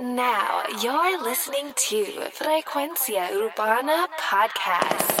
Now 0.00 0.62
you're 0.80 1.22
listening 1.22 1.74
to 1.76 2.04
Frecuencia 2.32 3.28
Urbana 3.30 4.08
Podcast. 4.18 5.20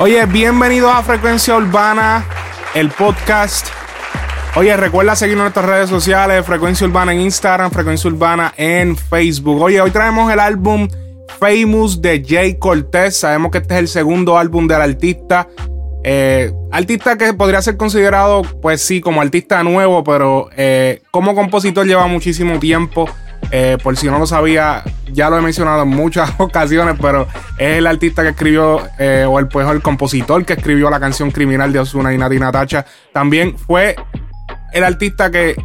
Oye, 0.00 0.26
bienvenido 0.26 0.90
a 0.90 1.00
Frecuencia 1.04 1.54
Urbana, 1.54 2.24
el 2.74 2.90
podcast. 2.90 3.75
Oye, 4.56 4.74
recuerda 4.74 5.14
seguirnos 5.14 5.42
en 5.42 5.52
nuestras 5.52 5.66
redes 5.66 5.90
sociales, 5.90 6.46
Frecuencia 6.46 6.86
Urbana 6.86 7.12
en 7.12 7.20
Instagram, 7.20 7.70
Frecuencia 7.70 8.08
Urbana 8.08 8.54
en 8.56 8.96
Facebook. 8.96 9.60
Oye, 9.60 9.82
hoy 9.82 9.90
traemos 9.90 10.32
el 10.32 10.40
álbum 10.40 10.88
Famous 11.38 12.00
de 12.00 12.24
Jay 12.26 12.58
Cortez. 12.58 13.18
Sabemos 13.18 13.50
que 13.50 13.58
este 13.58 13.74
es 13.74 13.80
el 13.80 13.88
segundo 13.88 14.38
álbum 14.38 14.66
del 14.66 14.80
artista. 14.80 15.46
Eh, 16.04 16.54
artista 16.72 17.18
que 17.18 17.34
podría 17.34 17.60
ser 17.60 17.76
considerado, 17.76 18.40
pues 18.62 18.80
sí, 18.80 19.02
como 19.02 19.20
artista 19.20 19.62
nuevo, 19.62 20.02
pero 20.02 20.48
eh, 20.56 21.02
como 21.10 21.34
compositor 21.34 21.86
lleva 21.86 22.06
muchísimo 22.06 22.58
tiempo. 22.58 23.10
Eh, 23.50 23.76
por 23.82 23.98
si 23.98 24.06
no 24.06 24.18
lo 24.18 24.26
sabía, 24.26 24.82
ya 25.12 25.28
lo 25.28 25.36
he 25.36 25.42
mencionado 25.42 25.82
en 25.82 25.90
muchas 25.90 26.32
ocasiones, 26.38 26.96
pero 26.98 27.28
es 27.58 27.76
el 27.76 27.86
artista 27.86 28.22
que 28.22 28.30
escribió, 28.30 28.76
o 29.28 29.38
el, 29.38 29.48
pues, 29.48 29.68
el 29.68 29.82
compositor 29.82 30.46
que 30.46 30.54
escribió 30.54 30.88
la 30.88 30.98
canción 30.98 31.30
Criminal 31.30 31.74
de 31.74 31.80
Osuna 31.80 32.14
y 32.14 32.16
Nati 32.16 32.38
Natacha. 32.38 32.86
También 33.12 33.58
fue 33.58 33.96
el 34.72 34.84
artista 34.84 35.30
que 35.30 35.56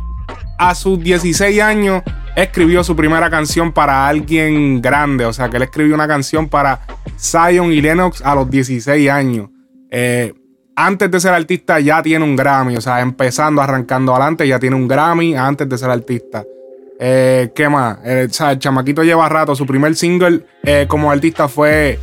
a 0.58 0.76
sus 0.76 1.00
16 1.00 1.60
años 1.62 2.04
escribió 2.36 2.84
su 2.84 2.96
primera 2.96 3.30
canción 3.30 3.72
para 3.72 4.08
alguien 4.08 4.82
grande. 4.82 5.26
O 5.26 5.34
sea, 5.34 5.50
que 5.50 5.58
él 5.58 5.64
escribió 5.64 5.96
una 5.96 6.08
canción 6.08 6.48
para 6.50 6.82
Zion 7.20 7.72
y 7.72 7.82
Lennox 7.82 8.22
a 8.22 8.36
los 8.36 8.50
16 8.50 9.10
años. 9.10 9.50
Eh, 9.90 10.34
antes 10.76 11.12
de 11.12 11.20
ser 11.20 11.34
artista 11.34 11.80
ya 11.80 12.02
tiene 12.02 12.24
un 12.24 12.36
Grammy. 12.36 12.78
O 12.78 12.82
sea, 12.82 13.02
empezando, 13.02 13.62
arrancando 13.62 14.14
adelante, 14.14 14.48
ya 14.48 14.60
tiene 14.60 14.76
un 14.76 14.88
Grammy 14.88 15.36
antes 15.36 15.68
de 15.68 15.78
ser 15.78 15.90
artista. 15.90 16.44
Eh, 17.00 17.52
¿Qué 17.56 17.68
más? 17.68 17.98
Eh, 18.06 18.28
o 18.30 18.34
sea, 18.34 18.52
el 18.52 18.60
chamaquito 18.60 19.04
lleva 19.04 19.28
rato. 19.30 19.56
Su 19.56 19.66
primer 19.66 19.96
single 19.96 20.46
como 20.88 21.12
artista 21.12 21.48
fue 21.48 22.00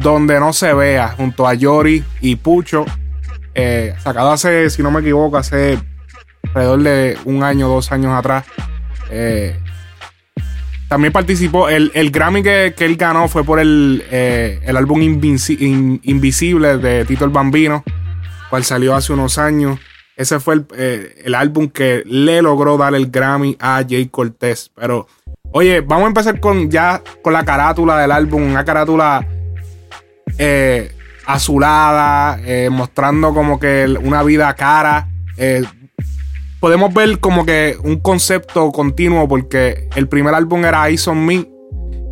Donde 0.00 0.40
no 0.40 0.52
se 0.52 0.72
vea, 0.72 1.08
junto 1.08 1.46
a 1.46 1.54
Yori 1.54 2.02
y 2.20 2.36
Pucho. 2.36 2.84
Sacado 4.02 4.32
hace, 4.32 4.70
si 4.70 4.82
no 4.82 4.90
me 4.90 5.00
equivoco, 5.00 5.36
hace 5.36 5.78
alrededor 6.48 6.82
de 6.82 7.18
un 7.24 7.42
año, 7.42 7.68
dos 7.68 7.92
años 7.92 8.12
atrás. 8.12 8.44
Eh, 9.10 9.56
también 10.88 11.12
participó. 11.12 11.68
El, 11.68 11.90
el 11.94 12.10
Grammy 12.10 12.42
que, 12.42 12.74
que 12.76 12.84
él 12.84 12.96
ganó 12.96 13.28
fue 13.28 13.44
por 13.44 13.58
el, 13.58 14.04
eh, 14.10 14.60
el 14.64 14.76
álbum 14.76 15.02
Invisible 15.02 16.78
de 16.78 17.04
Tito 17.04 17.24
el 17.24 17.30
Bambino, 17.30 17.84
cual 18.50 18.64
salió 18.64 18.94
hace 18.94 19.12
unos 19.12 19.38
años. 19.38 19.78
Ese 20.16 20.38
fue 20.38 20.54
el, 20.54 20.66
eh, 20.76 21.22
el 21.24 21.34
álbum 21.34 21.68
que 21.68 22.02
le 22.06 22.40
logró 22.42 22.76
dar 22.76 22.94
el 22.94 23.10
Grammy 23.10 23.56
a 23.58 23.82
Jay 23.88 24.06
Cortez. 24.06 24.70
Pero, 24.76 25.08
oye, 25.50 25.80
vamos 25.80 26.04
a 26.04 26.08
empezar 26.08 26.38
con 26.38 26.70
ya 26.70 27.02
con 27.22 27.32
la 27.32 27.44
carátula 27.44 27.98
del 27.98 28.12
álbum. 28.12 28.42
Una 28.42 28.64
carátula 28.64 29.26
azulada, 31.26 32.38
mostrando 32.70 33.34
como 33.34 33.58
que 33.58 33.96
una 34.00 34.22
vida 34.22 34.54
cara. 34.54 35.08
Podemos 36.64 36.94
ver 36.94 37.20
como 37.20 37.44
que 37.44 37.76
un 37.84 38.00
concepto 38.00 38.72
continuo 38.72 39.28
porque 39.28 39.86
el 39.96 40.08
primer 40.08 40.34
álbum 40.34 40.64
era 40.64 40.88
Eyes 40.88 41.06
on 41.08 41.26
Me, 41.26 41.46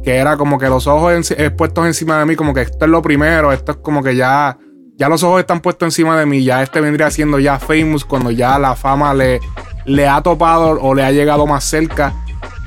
que 0.05 0.17
era 0.17 0.37
como 0.37 0.59
que 0.59 0.67
los 0.69 0.87
ojos 0.87 1.11
enci- 1.15 1.37
eh, 1.39 1.51
puestos 1.51 1.87
encima 1.87 2.19
de 2.19 2.27
mí, 2.27 2.37
como 2.37 2.53
que 2.53 2.61
esto 2.61 2.85
es 2.85 2.91
lo 2.91 3.01
primero, 3.01 3.51
esto 3.51 3.73
es 3.73 3.79
como 3.79 4.03
que 4.03 4.15
ya, 4.15 4.59
ya 4.99 5.09
los 5.09 5.23
ojos 5.23 5.41
están 5.41 5.61
puestos 5.61 5.87
encima 5.87 6.21
de 6.21 6.27
mí, 6.27 6.45
ya 6.45 6.63
este 6.63 6.83
vendría 6.83 7.11
siendo 7.11 7.39
ya 7.39 7.59
famous 7.59 8.05
cuando 8.05 8.31
ya 8.31 8.59
la 8.59 8.77
fama 8.77 9.15
le, 9.15 9.41
le 9.87 10.07
ha 10.07 10.21
topado 10.21 10.79
o 10.83 10.95
le 10.95 11.03
ha 11.03 11.13
llegado 11.13 11.47
más 11.47 11.65
cerca. 11.65 12.13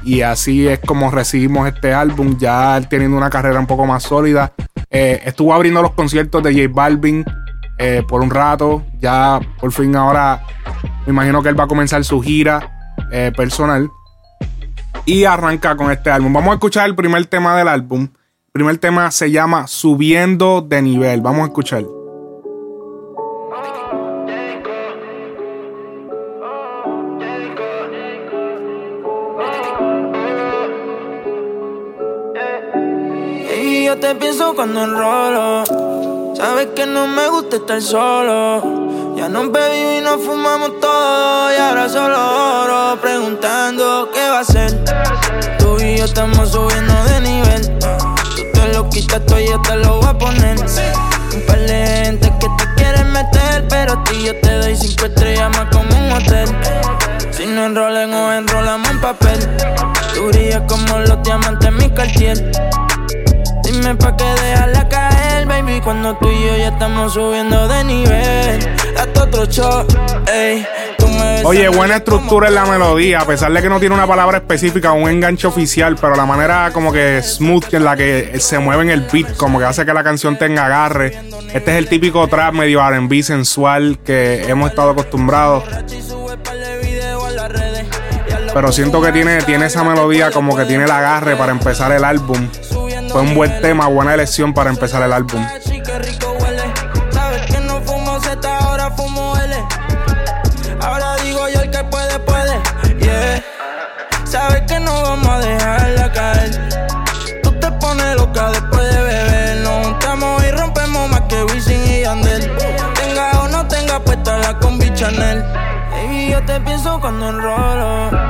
Y 0.04 0.22
así 0.22 0.68
es 0.68 0.80
como 0.80 1.12
recibimos 1.12 1.68
este 1.68 1.94
álbum, 1.94 2.36
ya 2.40 2.78
él 2.78 2.90
teniendo 2.90 3.16
una 3.16 3.30
carrera 3.30 3.60
un 3.60 3.68
poco 3.68 3.86
más 3.86 4.02
sólida. 4.02 4.54
Eh, 4.90 5.22
estuvo 5.24 5.54
abriendo 5.54 5.84
los 5.84 5.92
conciertos 5.92 6.42
de 6.42 6.52
J 6.52 6.68
Balvin 6.74 7.24
eh, 7.78 8.04
por 8.08 8.22
un 8.22 8.30
rato. 8.30 8.84
Ya 9.00 9.40
por 9.60 9.72
fin 9.72 9.96
ahora 9.96 10.42
me 11.06 11.12
imagino 11.12 11.42
que 11.44 11.50
él 11.50 11.60
va 11.60 11.66
a 11.66 11.68
comenzar 11.68 12.04
su 12.04 12.22
gira 12.22 12.94
eh, 13.12 13.32
personal. 13.36 13.90
Y 15.06 15.26
arranca 15.26 15.76
con 15.76 15.92
este 15.92 16.10
álbum. 16.10 16.34
Vamos 16.34 16.52
a 16.52 16.54
escuchar 16.56 16.88
el 16.88 16.96
primer 16.96 17.26
tema 17.28 17.56
del 17.56 17.68
álbum. 17.68 18.02
El 18.04 18.52
primer 18.52 18.78
tema 18.78 19.12
se 19.12 19.30
llama 19.30 19.68
Subiendo 19.68 20.62
de 20.62 20.82
nivel. 20.82 21.22
Vamos 21.22 21.42
a 21.42 21.46
escuchar. 21.46 21.84
Y 33.58 33.86
yo 33.86 34.00
te 34.00 34.16
pienso 34.16 34.56
cuando 34.56 34.86
enrolo. 34.86 35.85
Sabes 36.48 36.68
que 36.76 36.86
no 36.86 37.08
me 37.08 37.28
gusta 37.28 37.56
estar 37.56 37.82
solo. 37.82 39.16
Ya 39.18 39.28
nos 39.28 39.52
bebimos 39.52 39.94
y 39.98 40.02
nos 40.02 40.22
fumamos 40.24 40.80
todo. 40.80 41.52
Y 41.52 41.56
ahora 41.56 41.90
solo 41.90 42.16
oro 42.62 43.02
preguntando 43.02 44.12
qué 44.14 44.30
va 44.30 44.42
a 44.42 44.44
ser. 44.44 44.72
Tú 45.58 45.80
y 45.82 45.98
yo 45.98 46.06
estamos 46.06 46.52
subiendo 46.52 46.94
de 47.06 47.22
nivel. 47.22 47.80
Tú 47.80 48.44
te 48.54 48.74
lo 48.76 48.88
quitas 48.92 49.26
todo 49.26 49.40
y 49.40 49.48
yo 49.48 49.60
te 49.60 49.76
lo 49.78 49.98
voy 49.98 50.08
a 50.08 50.18
poner. 50.20 50.60
Un 50.60 51.42
par 51.48 51.60
de 51.62 51.88
gente 52.06 52.32
que 52.40 52.48
te 52.60 52.74
quieren 52.76 53.12
meter. 53.12 53.68
Pero 53.68 53.94
a 53.94 54.04
ti 54.04 54.26
yo 54.26 54.40
te 54.40 54.52
doy 54.60 54.76
cinco 54.76 55.08
estrellas 55.08 55.50
más 55.50 55.66
como 55.72 55.98
un 55.98 56.12
hotel. 56.12 56.48
Si 57.32 57.48
no 57.48 57.66
enrolen 57.66 58.14
o 58.14 58.32
enrolamos 58.32 58.88
en 58.92 59.02
papel. 59.02 59.40
Tú 60.14 60.28
brillas 60.28 60.62
como 60.68 61.00
los 61.00 61.24
diamantes 61.24 61.70
en 61.70 61.78
mi 61.78 61.90
cartier. 61.90 62.52
Dime 63.64 63.96
pa' 63.96 64.16
que 64.16 64.24
dejarla 64.24 64.88
caer, 64.88 65.05
baby. 65.66 65.82
Cuando 65.82 66.16
tú 66.18 66.30
y 66.30 66.46
yo 66.46 66.58
ya 66.58 66.70
estamos 66.70 67.14
subiendo 67.14 67.68
de 67.68 67.84
nivel. 67.84 68.76
Hasta 68.98 69.24
otro 69.24 69.46
show, 69.46 69.86
ey. 70.32 70.66
Oye, 71.44 71.68
buena 71.70 71.98
estructura 71.98 72.48
en 72.48 72.56
la 72.56 72.66
melodía, 72.66 73.20
a 73.20 73.26
pesar 73.26 73.52
de 73.54 73.62
que 73.62 73.70
no 73.70 73.80
tiene 73.80 73.94
una 73.94 74.08
palabra 74.08 74.38
específica, 74.38 74.92
un 74.94 75.08
enganche 75.10 75.46
oficial, 75.46 75.96
pero 76.00 76.16
la 76.16 76.26
manera 76.26 76.72
como 76.74 76.92
que 76.92 77.22
smooth 77.22 77.74
en 77.74 77.84
la 77.86 77.96
que 77.96 78.40
se 78.40 78.58
mueve 78.58 78.84
en 78.84 78.90
el 78.90 79.02
beat, 79.02 79.36
como 79.38 79.60
que 79.60 79.66
hace 79.66 79.86
que 79.86 79.94
la 79.94 80.04
canción 80.04 80.38
tenga 80.38 80.66
agarre. 80.66 81.20
Este 81.54 81.72
es 81.72 81.78
el 81.78 81.88
típico 81.88 82.28
trap 82.28 82.54
medio 82.54 82.82
RB 82.90 83.22
sensual 83.22 84.00
que 84.04 84.44
hemos 84.48 84.72
estado 84.72 84.92
acostumbrados. 84.92 85.64
Pero 88.54 88.72
siento 88.72 89.02
que 89.02 89.12
tiene, 89.12 89.42
tiene 89.44 89.66
esa 89.68 89.84
melodía 89.84 90.32
como 90.32 90.56
que 90.56 90.66
tiene 90.66 90.86
el 90.86 90.92
agarre 90.92 91.36
para 91.36 91.52
empezar 91.52 91.92
el 91.92 92.04
álbum. 92.04 92.50
Fue 93.16 93.22
un 93.22 93.34
buen 93.34 93.62
tema, 93.62 93.88
buena 93.88 94.14
elección 94.14 94.54
para 94.54 94.70
empezar 94.70 95.02
el 95.02 95.14
álbum. 95.14 95.42
Ahora 100.82 101.16
digo 101.24 101.48
yo 101.48 101.62
el 101.62 101.72
que 101.72 101.82
puede, 101.86 102.20
puede. 102.20 102.60
Yeah. 103.00 103.42
Sabes 104.26 104.64
que 104.64 104.82
no 104.82 105.02
vamos 105.02 105.30
a 105.30 105.40
dejarla 105.40 106.12
caer. 106.12 106.70
Tú 107.42 107.54
te 107.58 107.72
pones 107.72 108.18
loca 108.18 108.50
después 108.50 108.94
de 108.94 109.02
beber. 109.02 109.58
Nos 109.64 109.88
juntamos 109.88 110.44
y 110.44 110.52
rompemos 110.52 111.10
más 111.10 111.22
que 111.22 111.42
Wisin 111.46 111.88
y 111.88 112.02
Yandel. 112.02 112.52
Tenga 112.96 113.40
o 113.40 113.48
no 113.48 113.66
tenga 113.66 113.98
puesta 113.98 114.40
la 114.40 114.60
combi 114.60 114.94
Chanel. 114.94 115.42
Baby, 115.90 116.32
yo 116.32 116.44
te 116.44 116.60
pienso 116.60 117.00
cuando 117.00 117.30
enrolo. 117.30 118.25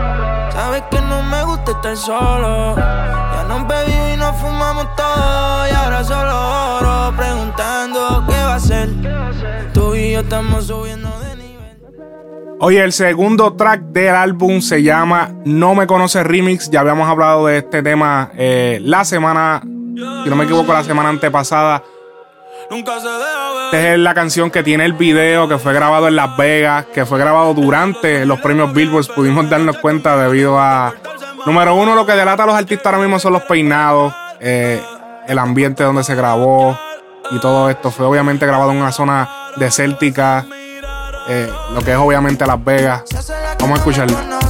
Estar 1.75 1.97
solo. 1.97 2.75
Ya 2.75 3.45
nos 3.47 3.67
bebimos 3.67 4.13
y 4.13 4.17
nos 4.17 4.35
fumamos 4.37 4.95
todo. 4.95 5.67
Y 5.67 5.73
ahora 5.73 6.03
solo 6.03 6.77
oro 6.77 7.13
preguntando 7.15 8.23
qué 8.27 8.33
va 8.33 8.55
a 8.55 8.59
ser. 8.59 8.89
Tú 9.73 9.95
y 9.95 10.13
yo 10.13 10.21
estamos 10.21 10.67
subiendo 10.67 11.09
de 11.19 11.35
nivel. 11.35 11.77
Oye, 12.59 12.83
el 12.83 12.93
segundo 12.93 13.53
track 13.53 13.81
del 13.81 14.15
álbum 14.15 14.61
se 14.61 14.81
llama 14.83 15.31
No 15.45 15.75
Me 15.75 15.87
Conoce 15.87 16.23
Remix. 16.23 16.69
Ya 16.69 16.81
habíamos 16.81 17.07
hablado 17.09 17.47
de 17.47 17.57
este 17.57 17.83
tema 17.83 18.31
eh, 18.35 18.79
la 18.81 19.05
semana, 19.05 19.61
si 19.63 20.29
no 20.29 20.35
me 20.35 20.45
equivoco, 20.45 20.73
la 20.73 20.83
semana 20.83 21.09
antepasada. 21.09 21.83
Nunca 22.69 22.99
se. 22.99 23.07
Esta 23.65 23.93
es 23.93 23.99
la 23.99 24.13
canción 24.13 24.51
que 24.51 24.63
tiene 24.63 24.85
el 24.85 24.93
video 24.93 25.47
que 25.47 25.57
fue 25.57 25.73
grabado 25.73 26.07
en 26.07 26.15
Las 26.15 26.37
Vegas, 26.37 26.85
que 26.93 27.05
fue 27.05 27.19
grabado 27.19 27.53
durante 27.53 28.25
los 28.25 28.39
premios 28.39 28.73
Billboard. 28.73 29.07
Pudimos 29.13 29.49
darnos 29.49 29.77
cuenta 29.77 30.15
debido 30.17 30.59
a. 30.59 30.93
Número 31.45 31.75
uno, 31.75 31.93
lo 31.95 32.05
que 32.05 32.13
delata 32.13 32.43
a 32.43 32.45
los 32.47 32.55
artistas 32.55 32.87
ahora 32.87 32.97
mismo 32.99 33.19
son 33.19 33.33
los 33.33 33.43
peinados, 33.43 34.13
eh, 34.39 34.81
el 35.27 35.37
ambiente 35.37 35.83
donde 35.83 36.03
se 36.03 36.15
grabó 36.15 36.77
y 37.31 37.39
todo 37.39 37.69
esto. 37.69 37.91
Fue 37.91 38.05
obviamente 38.05 38.45
grabado 38.45 38.71
en 38.71 38.77
una 38.77 38.91
zona 38.91 39.29
desértica, 39.55 40.45
eh, 41.27 41.51
lo 41.73 41.81
que 41.81 41.91
es 41.91 41.97
obviamente 41.97 42.45
Las 42.45 42.63
Vegas. 42.63 43.03
Vamos 43.59 43.77
a 43.77 43.81
escucharlo. 43.81 44.44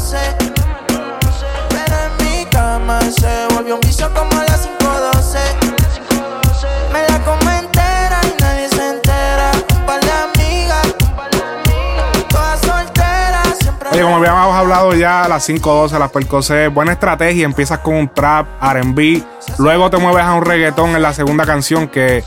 Como 14.06 14.18
habíamos 14.18 14.56
hablado 14.56 14.94
ya, 14.94 15.28
las 15.28 15.46
512, 15.48 15.98
las 15.98 16.12
percocé, 16.12 16.68
buena 16.68 16.92
estrategia. 16.92 17.44
Empiezas 17.44 17.80
con 17.80 17.96
un 17.96 18.08
trap, 18.08 18.46
RB, 18.62 19.24
luego 19.58 19.90
te 19.90 19.98
mueves 19.98 20.24
a 20.24 20.34
un 20.34 20.46
reggaetón 20.46 20.96
en 20.96 21.02
la 21.02 21.12
segunda 21.12 21.44
canción 21.46 21.88
que. 21.88 22.24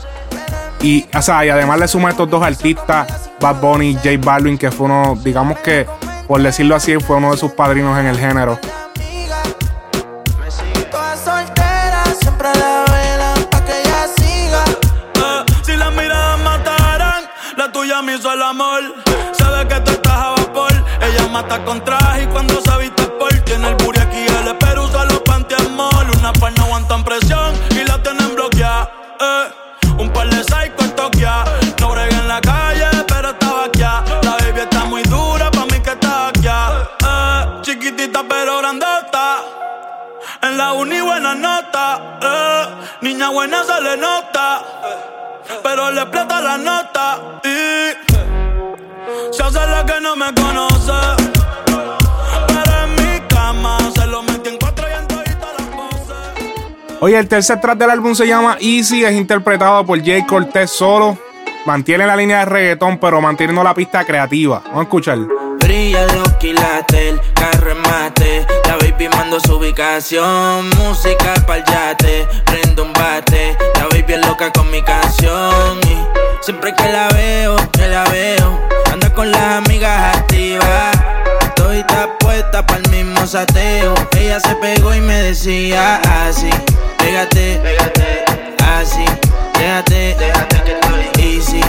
Y, 0.81 1.05
o 1.15 1.21
sea, 1.21 1.45
y 1.45 1.49
además 1.49 1.79
le 1.79 1.87
sumas 1.87 2.11
estos 2.11 2.29
dos 2.29 2.43
artistas, 2.43 3.31
Bad 3.39 3.61
Bunny, 3.61 3.95
J 3.95 4.09
Balvin, 4.19 4.57
que 4.57 4.71
fue 4.71 4.87
uno, 4.87 5.17
digamos 5.23 5.59
que, 5.59 5.85
por 6.27 6.41
decirlo 6.41 6.75
así, 6.75 6.97
fue 6.99 7.15
uno 7.15 7.31
de 7.31 7.37
sus 7.37 7.51
padrinos 7.51 7.97
en 7.97 8.07
el 8.07 8.17
género. 8.17 8.59
Todas 10.91 11.19
solteras, 11.19 12.17
siempre 12.19 12.49
la 12.55 12.79
mata 21.41 21.63
con 21.63 21.81
traje 21.85 22.23
y 22.23 22.27
cuando 22.27 22.59
se 22.59 22.77
viste 22.79 23.03
por 23.17 23.31
tiene 23.45 23.69
el 23.69 23.75
booty 23.75 23.99
aquí 24.01 24.25
el 24.25 24.57
pero 24.57 24.83
usa 24.83 25.05
los 25.05 25.19
pantiamol. 25.19 26.07
Una 26.17 26.33
par 26.33 26.51
no 26.57 26.65
aguantan 26.65 27.03
presión 27.03 27.53
y 27.71 27.85
la 27.85 28.01
tienen 28.03 28.35
bloqueada. 28.35 28.91
Eh, 29.21 29.45
un 29.99 30.09
par 30.11 30.29
de 30.29 30.43
psycho 30.43 30.81
en 30.83 30.95
Tokia. 30.95 31.45
No 31.79 31.91
bregué 31.91 32.15
en 32.15 32.27
la 32.27 32.41
calle, 32.41 32.89
pero 33.07 33.29
estaba 33.29 33.65
aquí. 33.65 33.79
La 33.79 34.31
baby 34.39 34.59
está 34.59 34.83
muy 34.85 35.03
dura, 35.03 35.49
pa' 35.49 35.65
mí 35.65 35.79
que 35.79 35.91
está 35.91 36.27
aquí. 36.27 36.47
Eh, 36.47 37.61
chiquitita 37.61 38.21
pero 38.27 38.57
grandota. 38.57 39.37
En 40.41 40.57
la 40.57 40.73
uni 40.73 40.99
buena 40.99 41.35
nota, 41.35 42.19
eh. 42.21 42.65
niña 43.01 43.29
buena 43.29 43.63
se 43.63 43.81
le 43.81 43.95
nota, 43.97 44.61
pero 45.63 45.91
le 45.91 46.01
explota 46.01 46.41
la 46.41 46.57
nota 46.57 47.19
y 47.43 48.19
se 49.33 49.43
hace 49.43 49.65
la 49.67 49.85
que 49.85 49.99
no 50.01 50.15
me 50.15 50.33
conoce. 50.33 51.18
Oye, 57.01 57.17
el 57.17 57.29
tercer 57.29 57.61
track 57.61 57.77
del 57.77 57.91
álbum 57.91 58.13
se 58.13 58.27
llama 58.27 58.57
Easy, 58.59 59.05
es 59.05 59.13
interpretado 59.13 59.85
por 59.85 60.03
Jay 60.03 60.25
Cortez 60.25 60.69
solo. 60.69 61.17
Mantiene 61.65 62.05
la 62.05 62.13
línea 62.13 62.39
de 62.39 62.45
reggaetón, 62.45 62.97
pero 62.97 63.21
manteniendo 63.21 63.63
la 63.63 63.73
pista 63.73 64.03
creativa. 64.03 64.61
Vamos 64.65 64.79
a 64.79 64.83
escuchar. 64.83 65.17
Brilla 65.59 66.05
los 66.07 66.33
quilates, 66.33 66.99
el 66.99 67.21
carro 67.33 67.73
mate. 67.75 68.45
La 68.65 68.75
baby 68.75 69.07
mando 69.09 69.39
su 69.39 69.55
ubicación. 69.55 70.69
Música 70.77 71.35
pa'l 71.47 71.63
yate, 71.63 72.27
prendo 72.45 72.83
un 72.83 72.91
bate. 72.91 73.57
La 73.75 73.83
baby 73.85 74.13
es 74.15 74.27
loca 74.27 74.51
con 74.51 74.69
mi 74.69 74.81
canción. 74.81 75.79
Y 75.83 76.43
siempre 76.43 76.73
que 76.75 76.91
la 76.91 77.07
veo, 77.09 77.55
que 77.71 77.87
la 77.87 78.03
veo, 78.09 78.59
anda 78.91 79.13
con 79.13 79.31
las 79.31 79.65
amigas 79.65 80.17
activas. 80.17 80.97
Estoy 81.43 81.85
puesta 82.19 82.65
pa'l 82.65 82.89
mismo 82.89 83.25
sateo. 83.25 83.93
Ella 84.17 84.41
se 84.41 84.53
pegó 84.55 84.93
y 84.93 85.01
me 85.01 85.21
decía 85.23 86.01
así: 86.25 86.49
Pégate, 86.99 87.59
pégate, 87.63 88.25
así. 88.77 89.05
Déjate, 89.57 90.15
déjate 90.19 90.63
que 90.63 90.71
estoy 90.71 91.25
easy. 91.25 91.61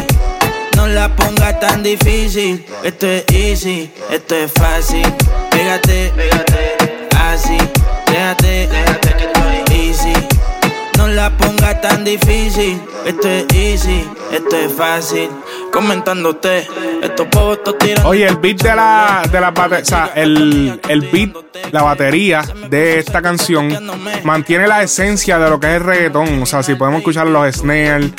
No 0.77 0.87
la 0.87 1.09
pongas 1.17 1.59
tan 1.61 1.83
difícil. 1.83 2.65
Esto 2.85 3.07
es 3.07 3.25
easy, 3.33 3.91
esto 4.11 4.35
es 4.35 4.53
fácil. 4.53 5.07
Pégate, 5.51 6.13
pégate, 6.17 6.77
así. 7.33 7.59
Déjate, 8.07 8.69
déjate. 8.69 9.20
No 11.01 11.09
la 11.09 11.31
pongas 11.31 11.81
tan 11.81 12.05
difícil. 12.05 12.79
Esto 13.07 13.27
es 13.27 13.47
easy, 13.55 14.05
esto 14.33 14.55
es 14.57 14.71
fácil. 14.71 15.31
Comentándote, 15.73 16.67
estos 17.03 17.27
pocos 17.29 17.79
tiran. 17.79 18.05
Oye, 18.05 18.27
el 18.27 18.37
beat 18.37 18.59
de 18.63 18.77
la, 18.77 19.23
de 19.33 19.41
la 19.41 19.51
bate- 19.55 19.81
o 19.81 19.85
sea, 19.85 20.11
el, 20.15 20.79
el 20.89 21.01
beat, 21.11 21.31
la 21.73 21.83
batería 21.83 22.43
de 22.69 22.99
esta 22.99 23.23
canción 23.23 23.75
mantiene 24.25 24.69
la 24.69 24.83
esencia 24.83 25.39
de 25.39 25.49
lo 25.49 25.59
que 25.59 25.69
es 25.69 25.77
el 25.77 25.85
reggaetón. 25.85 26.43
O 26.43 26.47
sea, 26.47 26.63
si 26.63 26.75
podemos 26.75 26.99
escuchar 26.99 27.27
los 27.29 27.55
snares, 27.57 28.11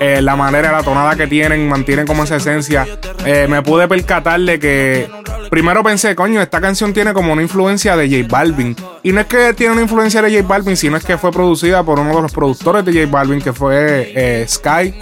eh, 0.00 0.20
la 0.20 0.34
manera, 0.34 0.72
la 0.72 0.82
tonada 0.82 1.14
que 1.14 1.28
tienen, 1.28 1.68
mantienen 1.68 2.04
como 2.04 2.24
esa 2.24 2.36
esencia. 2.36 2.84
Eh, 3.24 3.46
me 3.48 3.62
pude 3.62 3.86
percatar 3.86 4.40
de 4.40 4.58
que 4.58 5.08
primero 5.54 5.84
pensé, 5.84 6.16
coño, 6.16 6.42
esta 6.42 6.60
canción 6.60 6.92
tiene 6.92 7.12
como 7.12 7.32
una 7.32 7.40
influencia 7.40 7.96
de 7.96 8.08
J 8.10 8.26
Balvin. 8.28 8.74
Y 9.04 9.12
no 9.12 9.20
es 9.20 9.26
que 9.26 9.54
tiene 9.54 9.72
una 9.74 9.82
influencia 9.82 10.20
de 10.20 10.34
J 10.34 10.44
Balvin, 10.48 10.76
sino 10.76 10.96
es 10.96 11.04
que 11.04 11.16
fue 11.16 11.30
producida 11.30 11.84
por 11.84 12.00
uno 12.00 12.12
de 12.16 12.22
los 12.22 12.32
productores 12.32 12.84
de 12.84 12.92
J 12.92 13.06
Balvin, 13.08 13.40
que 13.40 13.52
fue 13.52 14.12
eh, 14.16 14.44
Sky 14.48 14.92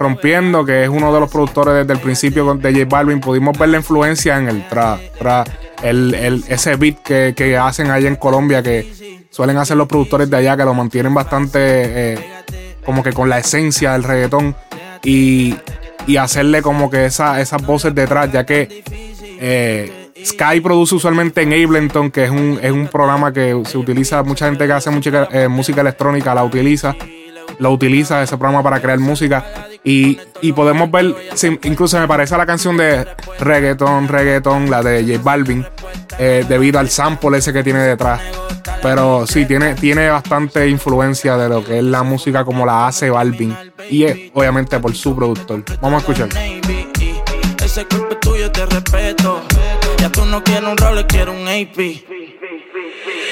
rompiendo, 0.00 0.64
que 0.64 0.82
es 0.82 0.88
uno 0.88 1.14
de 1.14 1.20
los 1.20 1.30
productores 1.30 1.74
desde 1.74 1.92
el 1.92 2.00
principio 2.00 2.52
de 2.54 2.72
J 2.72 2.86
Balvin, 2.88 3.20
pudimos 3.20 3.56
ver 3.56 3.68
la 3.68 3.76
influencia 3.76 4.36
en 4.36 4.48
el 4.48 4.68
tra, 4.68 4.98
tra 5.16 5.44
el, 5.84 6.12
el- 6.12 6.44
ese 6.48 6.74
beat 6.74 7.00
que, 7.04 7.34
que 7.36 7.56
hacen 7.56 7.88
allá 7.92 8.08
en 8.08 8.16
Colombia, 8.16 8.60
que 8.64 9.26
suelen 9.30 9.58
hacer 9.58 9.76
los 9.76 9.86
productores 9.86 10.28
de 10.28 10.38
allá, 10.38 10.56
que 10.56 10.64
lo 10.64 10.74
mantienen 10.74 11.14
bastante 11.14 11.60
eh, 12.14 12.18
como 12.84 13.04
que 13.04 13.12
con 13.12 13.28
la 13.28 13.38
esencia 13.38 13.92
del 13.92 14.02
reggaetón 14.02 14.56
y, 15.04 15.54
y 16.08 16.16
hacerle 16.16 16.62
como 16.62 16.90
que 16.90 17.06
esa, 17.06 17.40
esas 17.40 17.64
voces 17.64 17.94
detrás, 17.94 18.32
ya 18.32 18.44
que 18.44 18.82
eh, 19.40 20.10
Sky 20.24 20.60
produce 20.60 20.94
usualmente 20.94 21.42
en 21.42 21.52
Ableton, 21.52 22.10
que 22.10 22.24
es 22.24 22.30
un, 22.30 22.58
es 22.62 22.72
un 22.72 22.88
programa 22.88 23.32
que 23.32 23.60
se 23.64 23.78
utiliza, 23.78 24.22
mucha 24.22 24.46
gente 24.46 24.66
que 24.66 24.72
hace 24.72 24.90
música, 24.90 25.28
eh, 25.32 25.48
música 25.48 25.80
electrónica 25.80 26.34
la 26.34 26.44
utiliza 26.44 26.94
lo 27.58 27.72
utiliza 27.72 28.22
ese 28.22 28.36
programa 28.36 28.62
para 28.62 28.80
crear 28.80 28.98
música 28.98 29.44
y, 29.84 30.18
y 30.40 30.52
podemos 30.52 30.90
ver, 30.90 31.14
incluso 31.62 31.98
me 31.98 32.06
parece 32.06 32.34
a 32.34 32.38
la 32.38 32.46
canción 32.46 32.76
de 32.76 33.06
reggaeton, 33.38 34.08
reggaeton, 34.08 34.70
la 34.70 34.82
de 34.82 35.02
J 35.02 35.22
Balvin, 35.22 35.64
eh, 36.18 36.44
debido 36.48 36.78
al 36.78 36.88
sample 36.88 37.38
ese 37.38 37.52
que 37.52 37.62
tiene 37.62 37.80
detrás. 37.80 38.20
Pero 38.82 39.26
sí, 39.26 39.44
tiene, 39.44 39.74
tiene 39.74 40.08
bastante 40.08 40.68
influencia 40.68 41.36
de 41.36 41.48
lo 41.48 41.64
que 41.64 41.78
es 41.78 41.84
la 41.84 42.02
música 42.02 42.44
como 42.44 42.64
la 42.64 42.86
hace 42.86 43.10
Balvin. 43.10 43.56
Y 43.90 44.04
es 44.04 44.30
obviamente 44.34 44.78
por 44.78 44.94
su 44.94 45.16
productor. 45.16 45.64
Vamos 45.80 45.94
a 45.94 46.10
escuchar. 46.12 46.28
Ese 47.78 47.86
cuerpo 47.86 48.12
es 48.14 48.20
tuyo, 48.20 48.50
te 48.50 48.66
respeto. 48.66 49.40
Ya 49.98 50.10
tú 50.10 50.24
no 50.24 50.42
quieres 50.42 50.68
un 50.68 50.76
Rolex, 50.76 51.06
quieres 51.06 51.32
un 51.32 51.46
AP. 51.46 52.02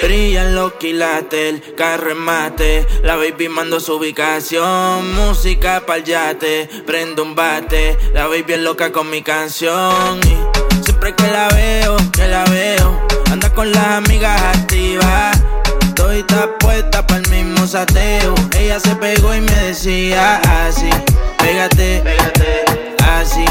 Brillan 0.04 0.54
los 0.54 0.74
quilates, 0.74 1.54
el 1.54 1.74
carro 1.74 2.12
en 2.12 2.18
mate. 2.18 2.86
La 3.02 3.16
baby 3.16 3.48
mando 3.48 3.80
su 3.80 3.96
ubicación. 3.96 5.16
Música 5.16 5.82
pa'l 5.84 6.04
yate, 6.04 6.68
prendo 6.86 7.24
un 7.24 7.34
bate. 7.34 7.98
La 8.14 8.28
baby 8.28 8.52
es 8.52 8.60
loca 8.60 8.92
con 8.92 9.10
mi 9.10 9.20
canción. 9.20 10.20
Y 10.22 10.84
siempre 10.84 11.12
que 11.16 11.26
la 11.26 11.48
veo, 11.48 11.96
que 12.12 12.28
la 12.28 12.44
veo, 12.44 13.04
anda 13.32 13.52
con 13.52 13.72
las 13.72 13.84
amigas 13.84 14.40
activas. 14.56 15.42
Estoy 15.88 16.24
puesta 16.60 17.04
para 17.04 17.20
el 17.20 17.28
mismo 17.30 17.66
sateo. 17.66 18.32
Ella 18.56 18.78
se 18.78 18.94
pegó 18.94 19.34
y 19.34 19.40
me 19.40 19.54
decía 19.64 20.36
así: 20.64 20.88
Pégate, 21.36 22.00
pégate, 22.04 22.64
así. 23.02 23.44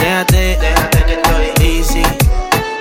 Déjate, 0.00 0.58
déjate 0.60 1.04
que 1.04 1.12
estoy 1.14 1.66
easy. 1.66 2.02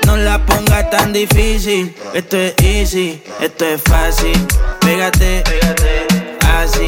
No 0.06 0.18
la 0.18 0.38
pongas 0.46 0.90
tan 0.90 1.14
difícil. 1.14 1.96
Esto 2.14 2.38
es 2.38 2.54
easy, 2.64 3.22
esto 3.42 3.66
es 3.66 3.82
fácil. 3.84 4.48
Pégate, 4.82 5.44
pégate, 5.44 6.08
así. 6.58 6.88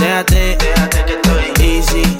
Déjate, 0.00 0.56
déjate 0.56 1.04
que 1.04 1.12
estoy 1.14 1.66
easy. 1.66 2.16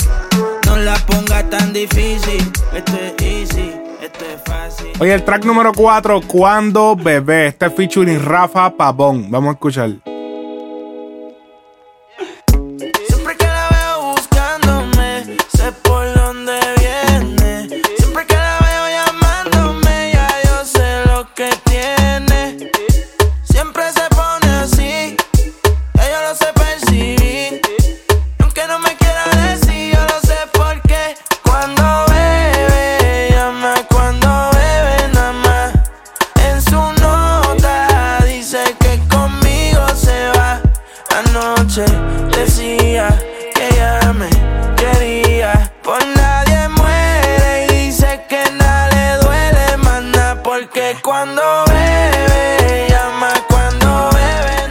No 0.66 0.76
la 0.76 0.96
pongas 1.06 1.48
tan 1.50 1.72
difícil. 1.72 2.52
Esto 2.74 2.92
es 2.92 3.22
easy, 3.22 3.72
esto 4.02 4.24
es 4.24 4.42
fácil. 4.44 4.92
Oye, 4.98 5.14
el 5.14 5.24
track 5.24 5.44
número 5.44 5.72
4, 5.72 6.20
Cuando 6.26 6.96
Bebé. 6.96 7.48
Este 7.48 7.66
es 7.66 7.74
featuring 7.74 8.22
Rafa 8.22 8.70
Pavón. 8.76 9.30
Vamos 9.30 9.50
a 9.50 9.52
escuchar. 9.52 9.90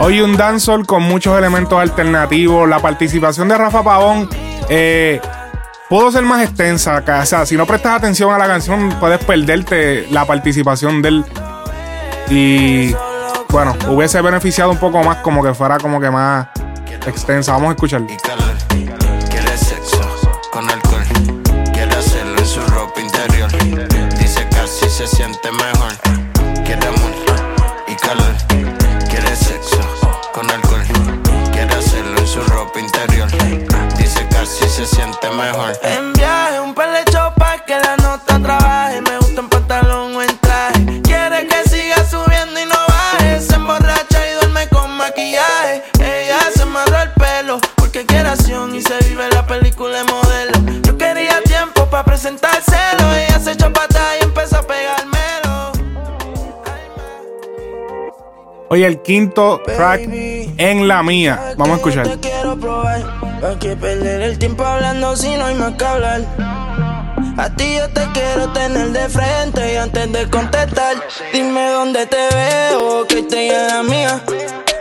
Sí, 0.08 0.20
un 0.20 0.36
dancehall 0.36 0.86
con 0.86 1.02
muchos 1.02 1.36
elementos 1.36 1.78
alternativos. 1.78 2.68
La 2.68 2.78
participación 2.78 3.48
de 3.48 3.58
Rafa 3.58 3.82
Pavón 3.82 4.28
eh, 4.68 5.20
pudo 5.88 6.12
ser 6.12 6.22
más 6.22 6.44
extensa. 6.44 7.02
O 7.04 7.26
sea, 7.26 7.44
si 7.44 7.56
no 7.56 7.66
prestas 7.66 7.96
atención 7.98 8.32
a 8.32 8.38
la 8.38 8.46
canción, 8.46 8.94
puedes 9.00 9.22
perderte 9.24 10.06
la 10.12 10.24
participación 10.24 11.02
de 11.02 11.08
él. 11.08 11.24
Y 12.30 12.94
bueno, 13.48 13.74
hubiese 13.88 14.20
beneficiado 14.22 14.70
un 14.70 14.78
poco 14.78 15.02
más, 15.02 15.18
como 15.18 15.42
que 15.42 15.52
fuera 15.54 15.76
como 15.78 16.00
que 16.00 16.10
más 16.10 16.48
extensa. 17.04 17.52
Vamos 17.52 17.70
a 17.70 17.72
escuchar. 17.72 18.02
y 18.08 18.16
calor. 18.16 18.54
Quiere 19.28 19.56
Oye, 58.68 58.84
el 58.84 59.00
quinto 59.00 59.62
track 59.64 60.08
en 60.08 60.88
la 60.88 61.02
mía. 61.02 61.54
Vamos 61.56 61.74
a 61.74 61.76
escuchar. 61.76 62.08
Te 62.08 62.18
quiero 62.18 62.58
probar. 62.58 63.00
¿Para 63.40 63.58
que 63.58 63.76
perder 63.76 64.22
el 64.22 64.38
tiempo 64.38 64.64
hablando 64.64 65.14
si 65.16 65.36
no 65.36 65.46
hay 65.46 65.54
más 65.54 65.74
que 65.74 65.84
hablar? 65.84 66.22
A 67.38 67.50
ti 67.54 67.76
yo 67.76 67.88
te 67.90 68.00
quiero 68.12 68.50
tener 68.52 68.88
de 68.90 69.08
frente 69.08 69.74
y 69.74 69.76
antes 69.76 70.10
de 70.10 70.28
contestar, 70.30 70.96
dime 71.32 71.68
dónde 71.68 72.06
te 72.06 72.28
veo, 72.34 73.06
que 73.06 73.18
en 73.18 73.68
la 73.68 73.82
mía. 73.82 74.22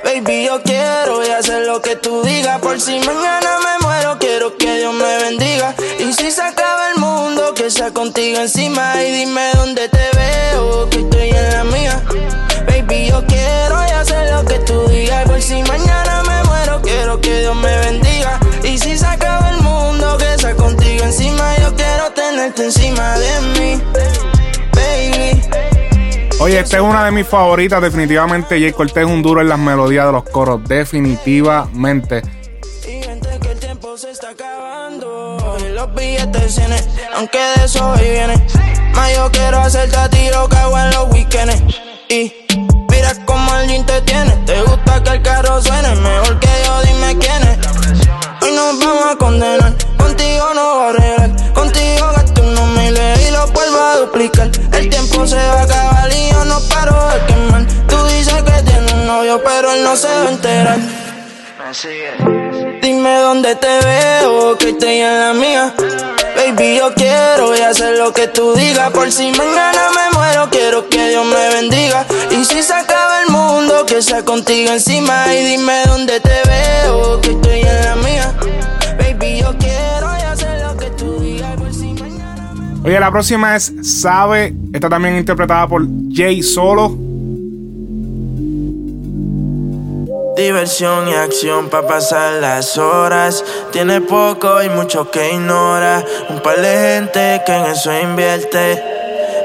Baby, 0.03 0.45
yo 0.45 0.61
quiero 0.63 1.25
y 1.25 1.29
hacer 1.29 1.67
lo 1.67 1.81
que 1.81 1.95
tú 1.95 2.23
digas. 2.23 2.59
Por 2.61 2.79
si 2.79 2.97
mañana 2.99 3.57
me 3.59 3.85
muero, 3.85 4.17
quiero 4.19 4.57
que 4.57 4.79
Dios 4.79 4.93
me 4.93 5.17
bendiga. 5.17 5.75
Y 5.99 6.11
si 6.13 6.31
se 6.31 6.41
acaba 6.41 6.91
el 6.91 6.99
mundo, 6.99 7.53
que 7.53 7.69
sea 7.69 7.91
contigo 7.91 8.39
encima. 8.39 9.03
Y 9.03 9.11
dime 9.11 9.51
dónde 9.55 9.89
te 9.89 10.09
veo, 10.15 10.89
que 10.89 10.99
estoy 10.99 11.29
en 11.29 11.51
la 11.51 11.63
mía. 11.65 12.44
Baby, 12.87 13.07
yo 13.07 13.25
quiero 13.25 13.75
y 13.87 13.91
hacer 13.91 14.31
lo 14.33 14.45
que 14.45 14.59
tú 14.59 14.87
digas. 14.89 15.25
Por 15.25 15.41
si 15.41 15.61
mañana 15.63 16.23
me 16.23 16.43
muero, 16.43 16.81
quiero 16.81 17.19
que 17.19 17.39
Dios 17.39 17.55
me 17.55 17.77
bendiga. 17.79 18.39
Y 18.63 18.77
si 18.77 18.97
se 18.97 19.05
acaba 19.05 19.49
el 19.49 19.61
mundo, 19.61 20.17
que 20.17 20.37
sea 20.37 20.55
contigo 20.55 21.03
encima. 21.05 21.55
Yo 21.57 21.73
quiero 21.75 22.11
tenerte 22.11 22.65
encima 22.65 23.17
de 23.17 23.41
mí, 23.59 23.81
baby. 24.73 25.41
Oye, 26.39 26.59
esta 26.59 26.77
es 26.77 26.83
una 26.83 27.05
de 27.05 27.11
mis 27.11 27.27
favoritas, 27.27 27.81
definitivamente. 27.81 28.59
Jay 28.59 28.71
Cortés 28.71 29.05
es 29.05 29.09
un 29.09 29.21
duro 29.21 29.41
en 29.41 29.49
las 29.49 29.59
melodías 29.59 30.05
de 30.05 30.11
los 30.11 30.23
coros, 30.25 30.63
definitivamente. 30.67 32.21
Y 32.87 33.03
gente 33.03 33.29
que 33.41 33.51
el 33.51 33.59
tiempo 33.59 33.97
se 33.97 34.11
está 34.11 34.29
acabando 34.29 35.57
Y 35.59 35.73
los 35.73 35.95
billetes 35.95 36.61
Aunque 37.15 37.39
de 37.39 37.65
eso 37.65 37.89
hoy 37.89 38.01
viene 38.01 38.45
Más 38.93 39.15
yo 39.15 39.31
quiero 39.31 39.57
hacerte 39.57 39.95
a 39.95 40.07
ti 40.07 40.27
lo 40.31 40.47
que 40.47 40.55
hago 40.57 40.77
en 40.77 40.91
los 40.91 41.11
weekends 41.11 41.63
Y 42.09 42.31
el 43.61 43.67
jean 43.69 43.85
te 43.85 44.01
tiene. 44.01 44.31
Te 44.45 44.61
gusta 44.61 45.03
que 45.03 45.09
el 45.11 45.21
carro 45.21 45.61
suene 45.61 45.95
Mejor 45.95 46.39
que 46.39 46.49
yo 46.65 46.81
dime 46.83 47.17
quién 47.19 47.43
es. 47.43 47.57
Hoy 48.41 48.51
nos 48.51 48.79
vamos 48.79 49.05
a 49.11 49.15
condenar 49.17 49.73
Contigo 49.97 50.53
no 50.53 50.75
voy 50.75 50.85
a 50.85 50.89
arreglar 50.89 51.53
Contigo 51.53 52.07
gasto 52.15 52.41
unos 52.41 52.67
miles 52.77 53.27
y 53.27 53.31
lo 53.31 53.47
vuelvo 53.47 53.77
a 53.77 53.97
duplicar. 53.97 54.49
El 54.73 54.89
tiempo 54.89 55.25
se 55.25 55.35
va 55.35 55.61
a 55.61 55.63
acabar 55.63 56.11
y 56.11 56.31
yo 56.31 56.45
no 56.45 56.59
paro 56.69 57.09
de 57.09 57.25
quemar. 57.25 57.65
Tú 57.87 58.03
dices 58.07 58.43
que 58.43 58.61
tienes 58.63 58.93
un 58.93 59.07
novio 59.07 59.41
pero 59.43 59.71
él 59.73 59.83
no 59.83 59.95
se 59.95 60.07
va 60.07 60.21
a 60.21 60.29
enterar. 60.29 60.77
Dime 62.81 63.15
dónde 63.17 63.55
te 63.55 63.79
veo, 63.85 64.57
que 64.57 64.69
estoy 64.69 64.99
en 64.99 65.19
la 65.19 65.33
mía. 65.33 66.14
Baby, 66.45 66.77
yo 66.77 66.93
quiero 66.93 67.57
y 67.57 67.61
hacer 67.61 67.97
lo 67.97 68.13
que 68.13 68.27
tú 68.27 68.53
digas. 68.53 68.91
Por 68.91 69.11
si 69.11 69.31
mañana 69.31 69.89
me 69.95 70.15
muero, 70.15 70.47
quiero 70.51 70.87
que 70.89 71.09
Dios 71.09 71.25
me 71.25 71.55
bendiga. 71.55 72.05
Y 72.29 72.45
si 72.45 72.61
se 72.61 72.71
acaba 72.71 73.23
el 73.23 73.31
mundo, 73.31 73.83
que 73.87 73.99
sea 73.99 74.23
contigo 74.23 74.71
encima. 74.71 75.33
Y 75.33 75.43
dime 75.43 75.81
dónde 75.87 76.19
te 76.19 76.41
veo, 76.47 77.19
que 77.19 77.31
estoy 77.31 77.61
en 77.61 77.85
la 77.85 77.95
mía. 77.95 78.33
Baby, 78.95 79.39
yo 79.39 79.57
quiero 79.57 80.07
y 80.19 80.21
hacer 80.21 80.61
lo 80.61 80.77
que 80.77 80.91
tú 80.91 81.19
digas. 81.19 81.55
Por 81.55 81.73
si 81.73 81.93
mañana. 81.93 82.79
Oye, 82.83 82.99
la 82.99 83.09
próxima 83.09 83.55
es 83.55 83.73
Sabe. 83.81 84.53
Está 84.71 84.87
también 84.87 85.15
interpretada 85.15 85.67
por 85.67 85.83
Jay 86.11 86.43
Solo. 86.43 86.95
Diversión 90.35 91.07
y 91.07 91.13
acción 91.13 91.69
para 91.69 91.87
pasar 91.87 92.33
las 92.41 92.77
horas. 92.77 93.43
Tiene 93.71 94.01
poco 94.01 94.61
y 94.61 94.69
mucho 94.69 95.09
que 95.09 95.31
ignora. 95.31 96.03
Un 96.29 96.41
par 96.41 96.59
de 96.59 96.95
gente 96.95 97.41
que 97.45 97.53
en 97.53 97.65
eso 97.65 97.97
invierte. 97.97 98.83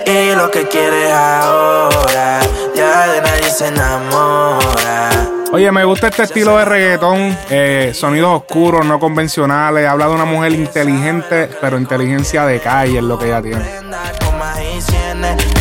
Y 0.06 0.34
lo 0.34 0.50
que 0.50 0.66
quiere 0.66 1.12
ahora. 1.12 2.40
Ya 2.74 3.06
de 3.06 3.20
nadie 3.20 3.50
se 3.50 3.68
enamora. 3.68 5.10
Oye, 5.52 5.70
me 5.70 5.84
gusta 5.84 6.08
este 6.08 6.24
estilo 6.24 6.56
de 6.56 6.64
reggaetón. 6.64 7.36
eh, 7.50 7.92
sonidos 7.94 8.42
oscuros, 8.42 8.84
no 8.84 8.98
convencionales. 8.98 9.88
Habla 9.88 10.08
de 10.08 10.14
una 10.14 10.24
mujer 10.24 10.52
inteligente, 10.52 11.50
pero 11.60 11.78
inteligencia 11.78 12.44
de 12.46 12.60
calle 12.60 12.98
es 12.98 13.04
lo 13.04 13.16
que 13.18 13.26
ella 13.26 13.42
tiene. 13.42 13.64
Que 13.64 13.80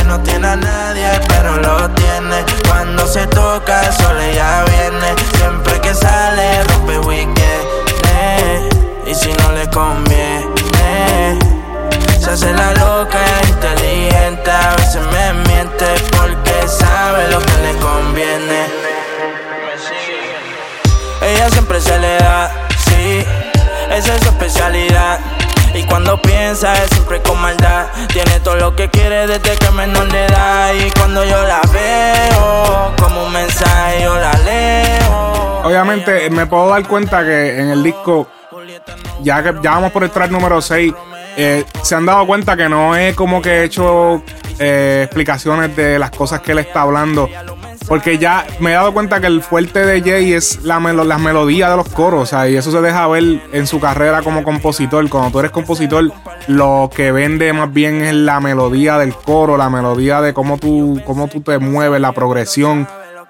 no 0.05 0.23
tiene 0.23 0.47
a 0.47 0.55
nadie, 0.55 0.79
pero 0.79 0.88
Cuando 2.67 3.07
se 3.07 3.25
toca, 3.27 3.85
el 3.85 3.93
sol 3.93 4.17
ya 4.33 4.65
viene. 4.65 5.15
Siempre 5.37 5.79
que 5.79 5.93
sale, 5.93 6.63
rompe 6.65 6.99
weekend. 6.99 7.37
Y 9.05 9.15
si 9.15 9.31
no 9.33 9.51
le 9.53 9.67
conviene, 9.69 11.39
se 12.19 12.29
hace 12.31 12.51
la 12.53 12.73
loca, 12.73 13.19
inteligente. 13.47 14.51
A 14.51 14.75
veces 14.75 15.01
me 15.11 15.33
miente 15.47 15.85
porque 16.17 16.67
sabe 16.67 17.29
lo 17.29 17.39
que 17.39 17.57
le 17.63 17.75
conviene. 17.79 18.65
Ella 21.21 21.49
siempre 21.49 21.79
se 21.79 21.97
le 21.97 22.17
da, 22.17 22.51
sí, 22.87 23.25
esa 23.91 24.15
es 24.15 24.23
su 24.23 24.29
especialidad. 24.29 25.19
Y 25.73 25.83
cuando 25.83 26.21
piensa 26.21 26.73
es 26.83 26.89
siempre 26.89 27.21
con 27.21 27.39
maldad. 27.41 27.87
Tiene 28.11 28.39
todo 28.39 28.55
lo 28.55 28.75
que 28.75 28.89
quiere 28.89 29.27
desde 29.27 29.55
que 29.57 29.71
menor 29.71 30.11
de 30.11 30.25
edad. 30.25 30.73
Y 30.73 30.91
cuando 30.91 31.23
yo 31.23 31.43
la 31.43 31.61
veo, 31.71 32.93
como 33.01 33.25
un 33.25 33.33
mensaje 33.33 34.03
yo 34.03 34.15
la 34.15 34.33
leo. 34.45 35.61
Obviamente, 35.63 36.29
me 36.29 36.45
puedo 36.45 36.69
dar 36.69 36.87
cuenta 36.87 37.23
que 37.23 37.59
en 37.59 37.69
el 37.69 37.83
disco, 37.83 38.27
ya 39.21 39.43
que 39.43 39.53
ya 39.61 39.71
vamos 39.71 39.91
por 39.91 40.03
el 40.03 40.09
track 40.09 40.31
número 40.31 40.61
6, 40.61 40.93
se 41.81 41.95
han 41.95 42.05
dado 42.05 42.25
cuenta 42.27 42.57
que 42.57 42.67
no 42.69 42.95
es 42.95 43.15
como 43.15 43.41
que 43.41 43.61
he 43.61 43.63
hecho 43.63 44.23
eh, 44.59 45.01
explicaciones 45.05 45.75
de 45.75 45.97
las 45.99 46.11
cosas 46.11 46.41
que 46.41 46.51
él 46.51 46.59
está 46.59 46.81
hablando. 46.81 47.29
Porque 47.87 48.19
ya 48.19 48.45
me 48.59 48.69
he 48.69 48.73
dado 48.73 48.93
cuenta 48.93 49.19
que 49.19 49.25
el 49.25 49.41
fuerte 49.41 49.83
de 49.83 50.01
Jay 50.01 50.33
es 50.33 50.63
la 50.63 50.79
melo- 50.79 51.03
las 51.03 51.19
melodías 51.19 51.71
de 51.71 51.77
los 51.77 51.89
coros. 51.89 52.21
O 52.21 52.25
sea, 52.27 52.47
y 52.47 52.55
eso 52.55 52.71
se 52.71 52.81
deja 52.81 53.07
ver 53.07 53.41
en 53.51 53.65
su 53.65 53.79
carrera 53.79 54.21
como 54.21 54.43
compositor. 54.43 55.09
Cuando 55.09 55.31
tú 55.31 55.39
eres 55.39 55.49
compositor, 55.49 56.11
lo 56.47 56.91
que 56.93 57.11
vende 57.11 57.51
más 57.51 57.73
bien 57.73 58.01
es 58.01 58.13
la 58.13 58.39
melodía 58.41 58.99
del 58.99 59.15
coro, 59.15 59.57
la 59.57 59.71
melodía 59.71 60.21
de 60.21 60.35
cómo 60.35 60.59
tú, 60.59 61.01
cómo 61.03 61.29
tú 61.29 61.41
te 61.41 61.57
mueves, 61.57 61.99
la 61.99 62.11
progresión. 62.11 62.87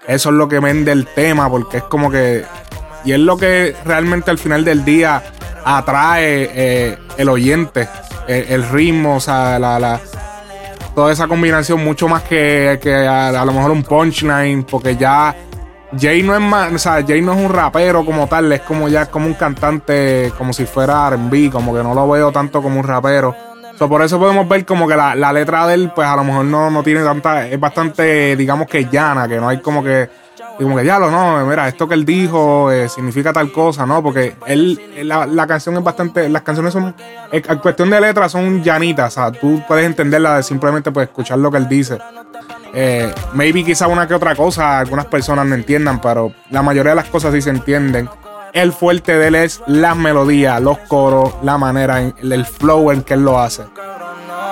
Eso 0.08 0.30
es 0.30 0.36
lo 0.36 0.50
que 0.50 0.60
vende 0.60 0.92
el 0.92 1.06
tema, 1.06 1.50
porque 1.50 1.78
es 1.78 1.84
como 1.84 2.12
que. 2.12 2.44
Y 3.06 3.14
es 3.14 3.20
lo 3.20 3.38
que 3.38 3.78
realmente 3.86 4.30
al 4.30 4.40
final 4.40 4.66
del 4.66 4.84
día 4.84 5.24
atrae 5.78 6.50
eh, 6.54 6.98
el 7.18 7.30
oyente, 7.30 7.88
el, 8.28 8.68
ritmo, 8.70 9.16
o 9.16 9.20
sea, 9.20 9.58
la, 9.60 9.80
la- 9.80 10.00
toda 10.96 11.12
esa 11.14 11.28
combinación, 11.28 11.84
mucho 11.84 12.08
más 12.08 12.24
que, 12.24 12.80
que 12.82 12.94
a, 12.94 13.30
a 13.30 13.46
lo 13.46 13.54
mejor 13.54 13.72
un 13.72 13.84
punchline, 13.84 14.64
porque 14.64 14.96
ya 14.96 15.36
Jay 16.00 16.22
no 16.24 16.36
es 16.36 16.42
más, 16.42 16.72
o 16.74 16.78
sea, 16.78 17.04
Jay 17.08 17.22
no 17.22 17.34
es 17.34 17.40
un 17.40 17.50
rapero 17.52 18.04
como 18.06 18.28
tal, 18.28 18.52
es 18.52 18.62
como 18.62 18.88
ya 18.90 19.06
como 19.08 19.28
un 19.28 19.34
cantante, 19.34 20.32
como 20.38 20.54
si 20.54 20.66
fuera 20.66 21.10
RB, 21.10 21.52
como 21.52 21.74
que 21.76 21.82
no 21.84 21.94
lo 21.94 22.08
veo 22.10 22.32
tanto 22.32 22.62
como 22.62 22.80
un 22.80 22.86
rapero. 22.88 23.36
So, 23.78 23.88
por 23.88 24.02
eso 24.02 24.20
podemos 24.20 24.48
ver 24.50 24.66
como 24.66 24.88
que 24.88 24.96
la, 24.96 25.16
la 25.16 25.32
letra 25.32 25.66
de 25.68 25.76
él, 25.76 25.92
pues 25.96 26.06
a 26.08 26.16
lo 26.18 26.24
mejor 26.26 26.44
no, 26.46 26.70
no 26.70 26.84
tiene 26.84 27.02
tanta, 27.04 27.48
es 27.48 27.60
bastante, 27.60 28.36
digamos 28.36 28.68
que 28.68 28.86
llana, 28.86 29.28
que 29.28 29.38
no 29.38 29.48
hay 29.48 29.62
como 29.62 29.82
que, 29.82 30.10
y 30.60 30.64
como 30.64 30.76
que 30.76 30.86
ya 30.86 31.00
lo 31.00 31.10
no, 31.10 31.46
mira, 31.46 31.70
esto 31.70 31.88
que 31.88 31.94
él 31.94 32.04
dijo 32.04 32.70
eh, 32.70 32.90
significa 32.90 33.32
tal 33.32 33.50
cosa, 33.52 33.86
¿no? 33.86 34.04
Porque 34.04 34.36
él, 34.46 34.80
la, 35.04 35.26
la 35.26 35.48
canción 35.48 35.78
es 35.78 35.84
bastante, 35.84 36.28
las 36.28 36.42
canciones 36.42 36.74
son, 36.74 36.94
en 37.32 37.44
en 37.50 37.58
cuestión 37.60 37.90
de 37.90 38.02
letras 38.02 38.34
son 38.34 38.62
llanitas, 38.62 39.18
o 39.18 39.22
sea, 39.22 39.32
tú 39.32 39.64
puedes 39.68 39.86
entenderla 39.86 40.36
de 40.36 40.44
simplemente 40.44 40.92
pues 40.92 41.08
escuchar 41.08 41.40
lo 41.40 41.50
que 41.50 41.58
él 41.58 41.70
dice. 41.70 41.98
Eh, 42.74 43.12
maybe 43.34 43.64
quizá 43.64 43.88
una 43.88 44.08
que 44.08 44.14
otra 44.14 44.36
cosa 44.36 44.80
algunas 44.80 45.06
personas 45.06 45.46
no 45.46 45.56
entiendan, 45.56 46.02
pero 46.02 46.34
la 46.52 46.62
mayoría 46.62 46.92
de 46.92 46.98
las 46.98 47.10
cosas 47.10 47.34
sí 47.34 47.42
se 47.42 47.50
entienden. 47.50 48.10
El 48.52 48.74
fuerte 48.74 49.18
de 49.18 49.28
él 49.28 49.36
es 49.36 49.62
las 49.68 49.96
melodías, 49.96 50.62
los 50.62 50.78
coros, 50.80 51.36
la 51.42 51.58
manera, 51.58 52.02
el 52.02 52.46
flow 52.46 52.92
en 52.92 53.04
que 53.04 53.14
él 53.14 53.24
lo 53.24 53.40
hace. 53.40 53.64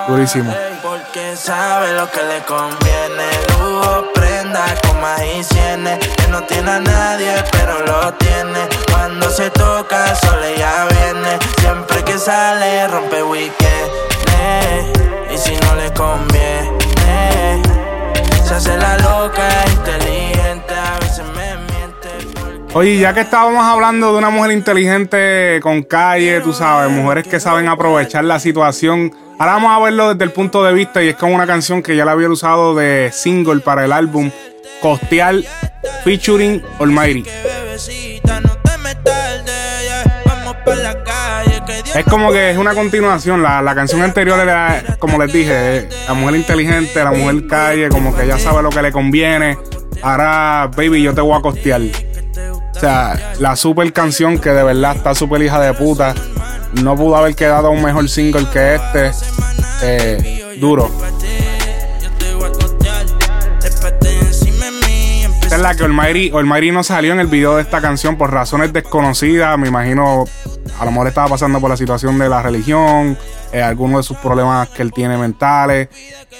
Durísimo. 0.08 0.54
Porque 0.82 1.36
sabe 1.36 1.92
lo 1.92 2.10
que 2.10 2.22
le 2.22 2.40
conviene. 2.46 3.47
Con. 15.94 16.26
Que. 16.28 16.88
Oye, 22.74 22.98
ya 22.98 23.14
que 23.14 23.20
estábamos 23.20 23.64
hablando 23.64 24.12
de 24.12 24.18
una 24.18 24.30
mujer 24.30 24.52
inteligente 24.52 25.58
con 25.62 25.82
calle, 25.82 26.40
tú 26.40 26.52
sabes, 26.52 26.90
mujeres 26.90 27.26
que 27.26 27.40
saben 27.40 27.66
aprovechar 27.68 28.24
la 28.24 28.38
situación. 28.38 29.12
Ahora 29.38 29.54
vamos 29.54 29.72
a 29.72 29.84
verlo 29.84 30.12
desde 30.12 30.24
el 30.24 30.32
punto 30.32 30.64
de 30.64 30.72
vista 30.72 31.02
y 31.02 31.08
es 31.08 31.16
como 31.16 31.34
una 31.34 31.46
canción 31.46 31.82
que 31.82 31.96
ya 31.96 32.04
la 32.04 32.12
había 32.12 32.28
usado 32.28 32.74
de 32.74 33.10
single 33.12 33.60
para 33.60 33.84
el 33.84 33.92
álbum 33.92 34.30
Costeal 34.80 35.44
featuring 36.04 36.62
Almighty. 36.78 37.24
Es 41.94 42.04
como 42.04 42.30
que 42.30 42.50
es 42.50 42.58
una 42.58 42.74
continuación. 42.74 43.42
La, 43.42 43.62
la 43.62 43.74
canción 43.74 44.02
anterior 44.02 44.38
era, 44.38 44.96
como 44.98 45.22
les 45.22 45.32
dije, 45.32 45.88
la 46.06 46.14
mujer 46.14 46.36
inteligente, 46.36 47.02
la 47.02 47.12
mujer 47.12 47.46
calle, 47.46 47.88
como 47.88 48.14
que 48.14 48.26
ya 48.26 48.38
sabe 48.38 48.62
lo 48.62 48.70
que 48.70 48.82
le 48.82 48.92
conviene. 48.92 49.58
Ahora, 50.02 50.70
baby, 50.76 51.02
yo 51.02 51.14
te 51.14 51.20
voy 51.20 51.36
a 51.36 51.40
costear. 51.40 51.80
O 52.74 52.80
sea, 52.80 53.34
la 53.40 53.56
super 53.56 53.92
canción 53.92 54.38
que 54.38 54.50
de 54.50 54.62
verdad 54.62 54.96
está 54.96 55.14
super 55.14 55.42
hija 55.42 55.60
de 55.60 55.74
puta. 55.74 56.14
No 56.82 56.94
pudo 56.94 57.16
haber 57.16 57.34
quedado 57.34 57.70
un 57.70 57.82
mejor 57.82 58.08
single 58.08 58.46
que 58.52 58.76
este. 58.76 59.10
Eh, 59.82 60.56
duro. 60.60 60.90
Es 65.58 65.62
la 65.62 65.74
que 65.74 65.82
Olmairi, 65.82 66.30
Olmairi 66.32 66.70
no 66.70 66.84
salió 66.84 67.12
en 67.12 67.18
el 67.18 67.26
video 67.26 67.56
de 67.56 67.62
esta 67.62 67.80
canción 67.80 68.16
por 68.16 68.32
razones 68.32 68.72
desconocidas. 68.72 69.58
Me 69.58 69.66
imagino, 69.66 70.24
a 70.78 70.84
lo 70.84 70.90
mejor 70.92 71.08
estaba 71.08 71.28
pasando 71.28 71.60
por 71.60 71.68
la 71.68 71.76
situación 71.76 72.16
de 72.16 72.28
la 72.28 72.42
religión, 72.42 73.18
eh, 73.52 73.60
algunos 73.60 73.98
de 73.98 74.02
sus 74.04 74.18
problemas 74.18 74.68
que 74.68 74.82
él 74.82 74.92
tiene 74.92 75.16
mentales. 75.16 75.88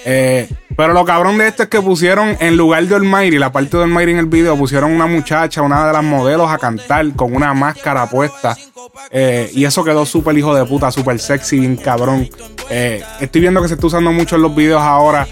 Eh, 0.05 0.49
pero 0.77 0.93
lo 0.93 1.05
cabrón 1.05 1.37
de 1.37 1.49
esto 1.49 1.65
es 1.65 1.69
que 1.69 1.81
pusieron, 1.83 2.37
en 2.39 2.57
lugar 2.57 2.85
de 2.85 2.95
Olmairi, 2.95 3.39
la 3.39 3.51
parte 3.51 3.77
de 3.77 3.83
Olmairi 3.83 4.13
en 4.13 4.19
el 4.19 4.27
video, 4.27 4.57
pusieron 4.57 4.93
una 4.93 5.07
muchacha, 5.07 5.63
una 5.63 5.85
de 5.89 5.93
las 5.93 6.05
modelos, 6.05 6.49
a 6.49 6.59
cantar 6.59 7.13
con 7.15 7.35
una 7.35 7.53
máscara 7.55 8.07
puesta. 8.09 8.57
Eh, 9.11 9.51
y 9.53 9.65
eso 9.65 9.83
quedó 9.83 10.07
súper 10.07 10.39
hijo 10.39 10.55
de 10.55 10.65
puta, 10.65 10.93
súper 10.93 11.19
sexy, 11.19 11.59
bien 11.59 11.77
cabrón. 11.77 12.29
Estoy 13.21 13.41
viendo 13.41 13.61
que 13.63 13.69
se 13.69 13.75
está 13.75 13.87
usando 13.89 14.13
mucho 14.13 14.37
en 14.37 14.43
los 14.43 14.55
videos 14.55 14.83
ahora. 14.83 15.27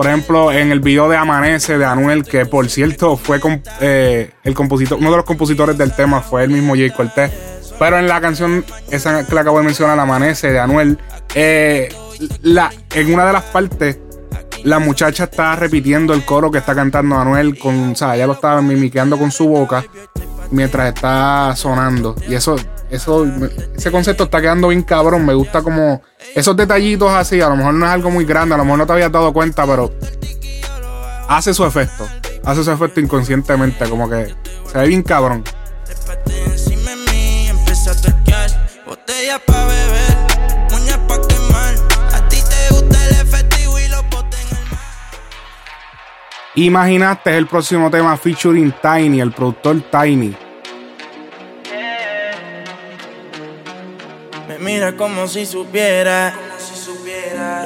Por 0.00 0.06
ejemplo, 0.06 0.50
en 0.50 0.72
el 0.72 0.80
video 0.80 1.10
de 1.10 1.16
Amanece 1.18 1.76
de 1.76 1.84
Anuel, 1.84 2.24
que 2.24 2.46
por 2.46 2.70
cierto 2.70 3.18
fue 3.18 3.38
eh, 3.82 4.30
el 4.44 4.54
compositor, 4.54 4.96
uno 4.96 5.10
de 5.10 5.16
los 5.18 5.26
compositores 5.26 5.76
del 5.76 5.92
tema 5.92 6.22
fue 6.22 6.42
el 6.42 6.48
mismo 6.48 6.74
Jay 6.74 6.88
Cortez. 6.88 7.30
Pero 7.78 7.98
en 7.98 8.08
la 8.08 8.18
canción, 8.18 8.64
esa 8.90 9.26
que 9.26 9.34
le 9.34 9.40
acabo 9.42 9.58
de 9.58 9.64
mencionar, 9.64 10.00
Amanece 10.00 10.52
de 10.52 10.58
Anuel, 10.58 10.98
eh, 11.34 11.94
en 12.94 13.12
una 13.12 13.26
de 13.26 13.32
las 13.34 13.44
partes, 13.44 13.98
la 14.64 14.78
muchacha 14.78 15.24
está 15.24 15.54
repitiendo 15.56 16.14
el 16.14 16.24
coro 16.24 16.50
que 16.50 16.56
está 16.56 16.74
cantando 16.74 17.16
Anuel 17.16 17.58
o 17.62 17.94
sea, 17.94 18.16
ella 18.16 18.26
lo 18.26 18.32
estaba 18.32 18.62
mimiqueando 18.62 19.18
con 19.18 19.30
su 19.30 19.48
boca 19.48 19.84
mientras 20.50 20.94
está 20.94 21.54
sonando. 21.56 22.16
Y 22.26 22.36
eso, 22.36 22.56
eso, 22.90 23.26
ese 23.76 23.90
concepto 23.90 24.24
está 24.24 24.40
quedando 24.40 24.68
bien 24.68 24.82
cabrón. 24.82 25.24
Me 25.24 25.34
gusta 25.34 25.62
como 25.62 26.02
esos 26.34 26.56
detallitos 26.56 27.10
así. 27.10 27.40
A 27.40 27.48
lo 27.48 27.56
mejor 27.56 27.74
no 27.74 27.86
es 27.86 27.92
algo 27.92 28.10
muy 28.10 28.24
grande, 28.24 28.54
a 28.54 28.58
lo 28.58 28.64
mejor 28.64 28.78
no 28.78 28.86
te 28.86 28.92
habías 28.92 29.12
dado 29.12 29.32
cuenta, 29.32 29.66
pero 29.66 29.92
hace 31.28 31.54
su 31.54 31.64
efecto. 31.64 32.06
Hace 32.44 32.64
su 32.64 32.70
efecto 32.70 33.00
inconscientemente, 33.00 33.88
como 33.88 34.08
que 34.08 34.34
se 34.70 34.78
ve 34.78 34.88
bien 34.88 35.02
cabrón. 35.02 35.44
Imaginaste 46.56 47.38
el 47.38 47.46
próximo 47.46 47.90
tema 47.90 48.16
featuring 48.16 48.74
Tiny, 48.82 49.20
el 49.20 49.32
productor 49.32 49.80
Tiny. 49.90 50.36
Mira 54.72 54.92
como 54.92 55.26
si 55.26 55.46
supiera 55.46 56.32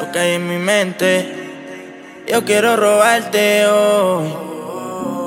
lo 0.01 0.11
que 0.11 0.19
hay 0.19 0.33
en 0.37 0.49
mi 0.49 0.57
mente. 0.57 1.09
Yo 2.27 2.47
quiero 2.47 2.77
robarte 2.77 3.67
hoy 3.67 4.33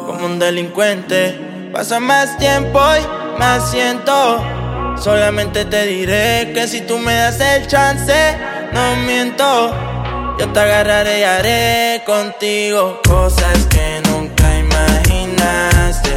como 0.07 0.25
un 0.25 0.39
delincuente. 0.39 1.69
Pasa 1.71 1.99
más 1.99 2.35
tiempo 2.39 2.79
y 2.99 3.39
más 3.39 3.69
siento. 3.69 4.43
Solamente 4.97 5.65
te 5.65 5.85
diré 5.85 6.51
que 6.55 6.67
si 6.67 6.81
tú 6.81 6.97
me 6.97 7.13
das 7.13 7.39
el 7.39 7.67
chance, 7.67 8.37
no 8.73 8.95
miento. 9.05 9.71
Yo 10.39 10.49
te 10.49 10.59
agarraré 10.59 11.19
y 11.19 11.23
haré 11.23 12.03
contigo 12.07 13.01
cosas 13.07 13.67
que 13.69 14.01
nunca 14.09 14.45
imaginaste. 14.57 16.13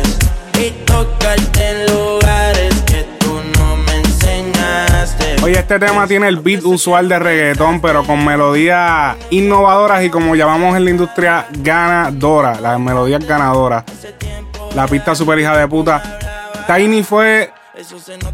Y 0.58 0.70
tocarte 0.86 1.68
en 1.68 1.86
lugares 1.86 2.29
Oye, 5.42 5.58
este 5.58 5.78
tema 5.78 6.06
tiene 6.06 6.28
el 6.28 6.36
beat 6.36 6.62
usual 6.64 7.08
de 7.08 7.18
reggaetón, 7.18 7.80
pero 7.80 8.04
con 8.04 8.22
melodías 8.24 9.16
innovadoras 9.30 10.04
y 10.04 10.10
como 10.10 10.34
llamamos 10.36 10.76
en 10.76 10.84
la 10.84 10.90
industria, 10.90 11.46
ganadora. 11.50 12.60
Las 12.60 12.78
melodías 12.78 13.26
ganadoras. 13.26 13.84
La 14.74 14.86
pista 14.86 15.14
super 15.14 15.38
hija 15.38 15.56
de 15.56 15.66
puta. 15.66 16.18
Tiny 16.66 17.02
fue 17.02 17.50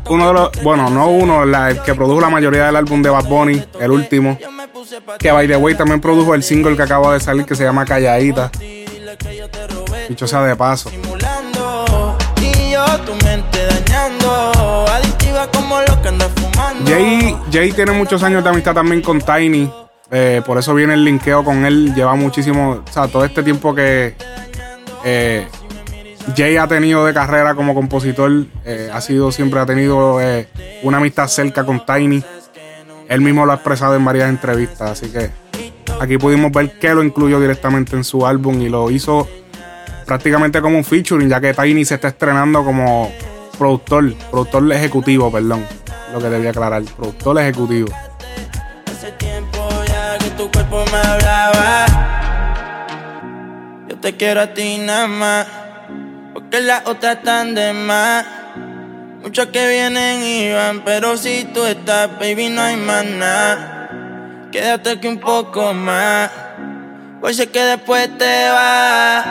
uno 0.09 0.27
de 0.29 0.33
los, 0.35 0.62
bueno, 0.62 0.90
no 0.90 1.09
uno, 1.09 1.45
la- 1.47 1.71
el 1.71 1.81
que 1.83 1.95
produjo 1.95 2.21
la 2.21 2.29
mayoría 2.29 2.66
del 2.66 2.77
álbum 2.77 3.01
de 3.03 3.11
Bad 3.11 3.25
Bunny, 3.27 3.62
el 3.81 3.90
último. 3.92 4.37
Que 5.19 5.31
by 5.31 5.47
the 5.47 5.57
way 5.57 5.75
también 5.77 6.01
produjo 6.01 6.35
el 6.35 6.42
single 6.42 6.77
que 6.77 6.83
acaba 6.83 7.14
de 7.14 7.21
salir 7.21 7.45
que 7.47 7.55
se 7.55 7.62
llama 7.62 7.85
Calladita. 7.85 8.51
Dicho 10.09 10.27
sea 10.27 10.42
de 10.42 10.57
paso. 10.57 10.90
Adictiva 14.88 15.49
como 15.53 15.81
lo 15.81 16.03
que 16.03 16.09
andas 16.09 16.31
fumando. 16.35 16.90
Jay, 16.90 17.37
Jay 17.53 17.72
tiene 17.72 17.92
muchos 17.92 18.22
años 18.22 18.42
de 18.44 18.51
amistad 18.51 18.75
también 18.75 19.03
con 19.03 19.20
Tiny. 19.20 19.70
eh, 20.11 20.42
por 20.46 20.59
eso 20.59 20.75
viene 20.75 20.94
el 20.94 21.05
linkeo 21.05 21.44
con 21.44 21.64
él. 21.64 21.94
Lleva 21.94 22.14
muchísimo. 22.14 22.83
O 22.88 22.92
sea, 22.92 23.09
todo 23.09 23.25
este 23.25 23.42
tiempo 23.42 23.75
que 23.75 24.14
eh, 25.05 25.46
Jay 26.37 26.57
ha 26.57 26.66
tenido 26.66 27.05
de 27.07 27.12
carrera 27.14 27.55
como 27.55 27.75
compositor. 27.75 28.46
eh, 28.64 28.90
ha 28.92 29.01
sido, 29.01 29.31
siempre 29.33 29.61
ha 29.61 29.66
tenido 29.66 30.18
una 30.83 30.99
amistad 30.99 31.29
cerca 31.29 31.64
con 31.64 31.85
Tiny. 31.85 32.22
Él 33.09 33.20
mismo 33.20 33.46
lo 33.46 33.53
ha 33.53 33.57
expresado 33.57 33.94
en 33.94 34.05
varias 34.05 34.29
entrevistas. 34.29 34.90
Así 34.90 35.09
que 35.11 35.31
aquí 36.01 36.18
pudimos 36.18 36.51
ver 36.53 36.79
que 36.79 36.94
lo 36.94 37.03
incluyó 37.03 37.40
directamente 37.40 37.94
en 37.96 38.05
su 38.05 38.27
álbum 38.27 38.61
y 38.61 38.68
lo 38.68 38.90
hizo 38.90 39.29
prácticamente 40.07 40.61
como 40.61 40.79
un 40.79 40.85
featuring, 40.85 41.29
ya 41.29 41.40
que 41.40 41.53
Tiny 41.53 41.85
se 41.85 41.96
está 41.96 42.09
estrenando 42.09 42.64
como 42.64 43.12
productor, 43.57 44.14
productor 44.31 44.73
ejecutivo, 44.73 45.31
perdón. 45.31 45.66
Lo 46.12 46.19
que 46.21 46.29
debía 46.29 46.51
aclarar, 46.51 46.83
productor 46.83 47.40
ejecutivo. 47.40 47.88
Hace 48.90 49.12
tiempo 49.12 49.69
ya 49.87 50.19
que 50.19 50.31
tu 50.31 50.51
cuerpo 50.51 50.85
me 50.90 50.99
hablaba. 50.99 51.87
Yo 53.88 53.97
te 53.99 54.16
quiero 54.16 54.40
a 54.42 54.47
ti 54.55 54.79
nada 54.79 55.07
más. 55.07 55.47
Porque 56.33 56.61
las 56.61 56.87
otras 56.87 57.16
están 57.16 57.55
de 57.55 57.73
más. 57.73 58.25
Muchos 59.23 59.47
que 59.47 59.69
vienen 59.69 60.23
y 60.23 60.53
van, 60.53 60.85
pero 60.85 61.16
si 61.16 61.45
tú 61.53 61.64
estás, 61.64 62.09
baby, 62.19 62.49
no 62.51 62.62
hay 62.62 62.77
más 62.77 63.05
nada. 63.05 64.49
Quédate 64.53 64.90
aquí 64.90 65.09
un 65.09 65.19
poco 65.19 65.75
más. 65.75 66.31
Pues 67.21 67.37
sé 67.37 67.49
que 67.49 67.61
después 67.61 68.09
te 68.19 68.49
vas. 68.51 69.27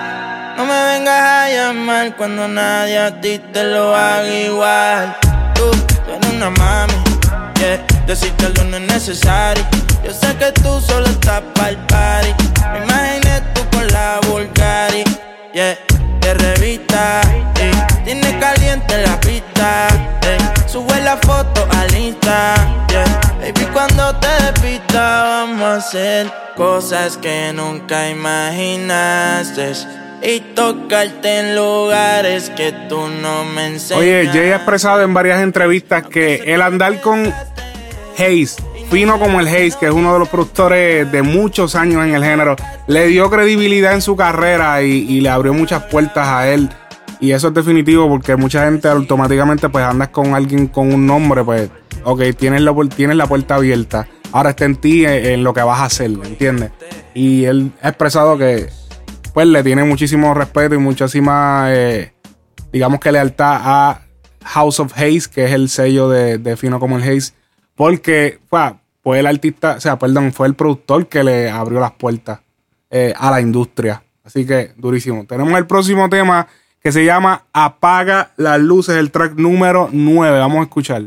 No 0.57 0.65
me 0.65 0.85
vengas 0.85 1.21
a 1.21 1.49
llamar 1.49 2.15
cuando 2.15 2.47
nadie 2.47 2.97
a 2.97 3.19
ti 3.19 3.39
te 3.39 3.63
lo 3.65 3.93
haga 3.93 4.29
igual. 4.29 5.17
Tú, 5.53 5.69
tú 6.05 6.11
eres 6.13 6.33
una 6.33 6.49
mami. 6.49 6.93
Yeah. 7.59 7.85
Decirte 8.07 8.45
algo 8.45 8.63
no 8.63 8.77
es 8.77 8.83
necesario. 8.83 9.65
Yo 10.01 10.13
sé 10.13 10.33
que 10.37 10.53
tú 10.53 10.79
solo 10.79 11.07
estás 11.07 11.41
pa'l 11.55 11.75
party. 11.87 12.33
Me 12.71 12.85
imaginé 12.85 13.41
tú 13.53 13.61
con 13.71 13.85
la 13.87 14.21
Bulgari. 14.29 15.03
Yeah. 15.53 15.77
De 16.21 16.33
revista. 16.35 17.19
ey. 17.59 17.71
Tiene 18.05 18.39
caliente 18.39 18.97
la 19.05 19.19
pista. 19.19 19.87
ey. 20.21 20.37
Sube 20.67 21.01
la 21.01 21.17
foto 21.17 21.67
al 21.77 21.93
Insta. 21.95 22.55
Yeah. 22.87 23.19
Baby, 23.41 23.65
cuando 23.73 24.15
te 24.19 24.27
despista, 24.43 25.23
vamos 25.23 25.61
a 25.61 25.75
hacer 25.75 26.31
cosas 26.55 27.17
que 27.17 27.51
nunca 27.53 28.07
imaginaste. 28.07 30.04
Y 30.27 30.39
tocarte 30.55 31.39
en 31.39 31.55
lugares 31.55 32.49
que 32.49 32.73
tú 32.89 32.99
no 33.21 33.45
me 33.45 33.67
enseñas. 33.67 34.01
Oye, 34.01 34.27
Jay 34.33 34.51
ha 34.51 34.55
expresado 34.55 35.03
en 35.03 35.13
varias 35.13 35.43
entrevistas 35.43 36.07
que 36.07 36.41
el 36.47 36.63
andar 36.63 36.99
con 36.99 37.31
Hayes, 38.17 38.55
fino 38.89 39.19
como 39.19 39.39
el 39.39 39.47
Hayes, 39.47 39.75
que 39.75 39.85
es 39.85 39.91
uno 39.91 40.13
de 40.13 40.19
los 40.19 40.29
productores 40.29 41.11
de 41.11 41.21
muchos 41.21 41.75
años 41.75 42.03
en 42.03 42.15
el 42.15 42.23
género, 42.23 42.55
le 42.87 43.05
dio 43.05 43.29
credibilidad 43.29 43.93
en 43.93 44.01
su 44.01 44.15
carrera 44.15 44.81
y, 44.81 45.21
le 45.21 45.29
abrió 45.29 45.53
muchas 45.53 45.83
puertas 45.83 46.27
a 46.27 46.51
él. 46.51 46.69
Y 47.19 47.31
eso 47.31 47.49
es 47.49 47.53
definitivo 47.53 48.09
porque 48.09 48.35
mucha 48.35 48.65
gente 48.65 48.87
automáticamente 48.87 49.69
pues 49.69 49.85
andas 49.85 50.09
con 50.09 50.33
alguien 50.33 50.67
con 50.67 50.91
un 50.91 51.05
nombre, 51.05 51.43
pues, 51.43 51.69
ok, 52.03 52.23
tienes 52.35 52.61
la, 52.61 52.73
tienes 52.95 53.15
la 53.15 53.27
puerta 53.27 53.55
abierta. 53.55 54.07
Ahora 54.31 54.49
está 54.49 54.65
en 54.65 54.77
ti 54.77 55.05
en, 55.05 55.23
en 55.23 55.43
lo 55.43 55.53
que 55.53 55.61
vas 55.61 55.81
a 55.81 55.85
hacer, 55.85 56.09
¿entiendes? 56.09 56.71
Y 57.13 57.45
él 57.45 57.71
ha 57.83 57.89
expresado 57.89 58.39
que 58.39 58.69
pues 59.35 59.47
le 59.49 59.63
tiene 59.63 59.83
muchísimo 59.83 60.33
respeto 60.33 60.75
y 60.75 60.77
muchísima, 60.77 61.65
eh, 61.67 62.13
digamos 62.71 63.01
que 63.01 63.11
lealtad 63.11 63.57
a 63.61 64.01
House 64.45 64.79
of 64.79 64.93
Haze, 64.93 65.23
que 65.29 65.43
es 65.43 65.51
el 65.51 65.67
sello 65.67 66.07
de, 66.07 66.55
Fino 66.55 66.79
como 66.79 66.97
el 66.97 67.03
Haze, 67.03 67.33
porque 67.75 68.39
fue, 68.49 68.75
fue 69.03 69.19
el 69.19 69.27
artista, 69.27 69.75
o 69.75 69.81
sea, 69.81 69.99
perdón, 69.99 70.31
fue 70.31 70.47
el 70.47 70.53
productor 70.53 71.07
que 71.07 71.25
le 71.25 71.49
abrió 71.49 71.81
las 71.81 71.91
puertas 71.91 72.39
eh, 72.89 73.13
a 73.17 73.29
la 73.29 73.41
industria. 73.41 74.01
Así 74.23 74.45
que 74.45 74.71
durísimo. 74.77 75.25
Tenemos 75.25 75.53
el 75.57 75.67
próximo 75.67 76.09
tema 76.09 76.47
que 76.81 76.93
se 76.93 77.03
llama 77.03 77.43
Apaga 77.51 78.31
las 78.37 78.61
luces, 78.61 78.95
el 78.95 79.11
track 79.11 79.33
número 79.35 79.89
9. 79.91 80.39
Vamos 80.39 80.59
a 80.59 80.63
escuchar. 80.63 81.03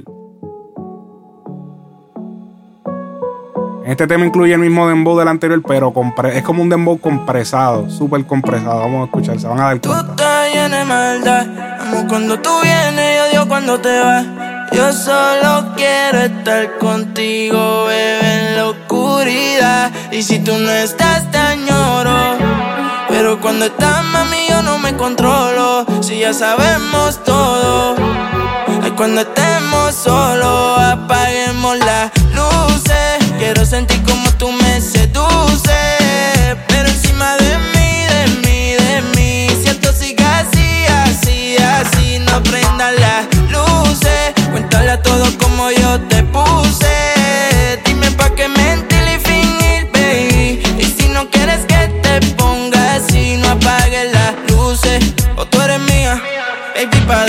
Este 3.88 4.06
tema 4.06 4.26
incluye 4.26 4.52
el 4.52 4.60
mismo 4.60 4.86
dembow 4.86 5.18
del 5.18 5.28
anterior, 5.28 5.62
pero 5.66 5.94
es 6.26 6.42
como 6.42 6.62
un 6.62 6.68
dembow 6.68 6.98
compresado, 7.00 7.88
súper 7.88 8.26
compresado. 8.26 8.80
Vamos 8.80 9.00
a 9.00 9.04
escuchar, 9.06 9.40
se 9.40 9.48
van 9.48 9.60
a 9.60 9.64
dar 9.64 9.80
cuenta. 9.80 10.14
Tú 10.14 10.24
llena 10.52 10.76
de 10.76 10.84
maldad, 10.84 11.46
amo 11.80 12.06
cuando 12.06 12.38
tú 12.38 12.50
vienes 12.62 13.16
y 13.16 13.30
odio 13.30 13.48
cuando 13.48 13.80
te 13.80 13.98
vas. 13.98 14.26
Yo 14.72 14.92
solo 14.92 15.72
quiero 15.74 16.18
estar 16.18 16.76
contigo, 16.76 17.86
bebé, 17.86 18.50
en 18.50 18.56
la 18.56 18.66
oscuridad. 18.66 19.90
Y 20.12 20.22
si 20.22 20.38
tú 20.40 20.52
no 20.58 20.70
estás, 20.70 21.30
tan 21.30 21.64
lloro. 21.64 22.36
Pero 23.08 23.40
cuando 23.40 23.64
estás, 23.64 24.04
mami, 24.04 24.48
yo 24.50 24.60
no 24.60 24.76
me 24.78 24.94
controlo. 24.96 25.86
Si 26.02 26.18
ya 26.18 26.34
sabemos 26.34 27.24
todo. 27.24 27.96
Ay, 28.82 28.90
cuando 28.90 29.22
estemos 29.22 29.94
solos, 29.94 30.78
apaguemos 30.78 31.78
luces. 31.78 32.17
Quiero 33.38 33.64
sentir 33.64 34.02
como 34.02 34.28
tú 34.32 34.50
me 34.50 34.80
seduces. 34.80 35.72
Pero 36.66 36.88
encima 36.88 37.36
de 37.36 37.58
mí, 37.72 38.04
de 38.12 38.26
mí, 38.42 38.72
de 38.72 39.02
mí. 39.14 39.48
Siento 39.62 39.92
sigue 39.92 40.24
así, 40.24 40.86
así, 41.04 41.56
así. 41.56 42.18
No 42.18 42.42
prendan 42.42 42.96
las 42.96 43.26
luces. 43.48 44.34
Cuéntale 44.50 44.90
a 44.90 45.02
todo 45.02 45.24
como 45.38 45.70
yo 45.70 46.00
te 46.08 46.24
puse. 46.24 47.80
Dime 47.84 48.10
pa' 48.10 48.30
qué 48.34 48.48
mentir 48.48 49.04
y 49.14 49.18
fingir, 49.20 49.88
baby. 49.92 50.60
Y 50.78 50.84
si 50.84 51.08
no 51.08 51.30
quieres 51.30 51.64
que 51.66 51.88
te 52.02 52.20
ponga 52.34 52.96
así, 52.96 53.36
no 53.36 53.50
apagues 53.50 54.12
las 54.12 54.34
luces. 54.50 55.14
O 55.36 55.46
tú 55.46 55.62
eres 55.62 55.78
mía, 55.80 56.20
baby, 56.74 57.00
pa' 57.06 57.24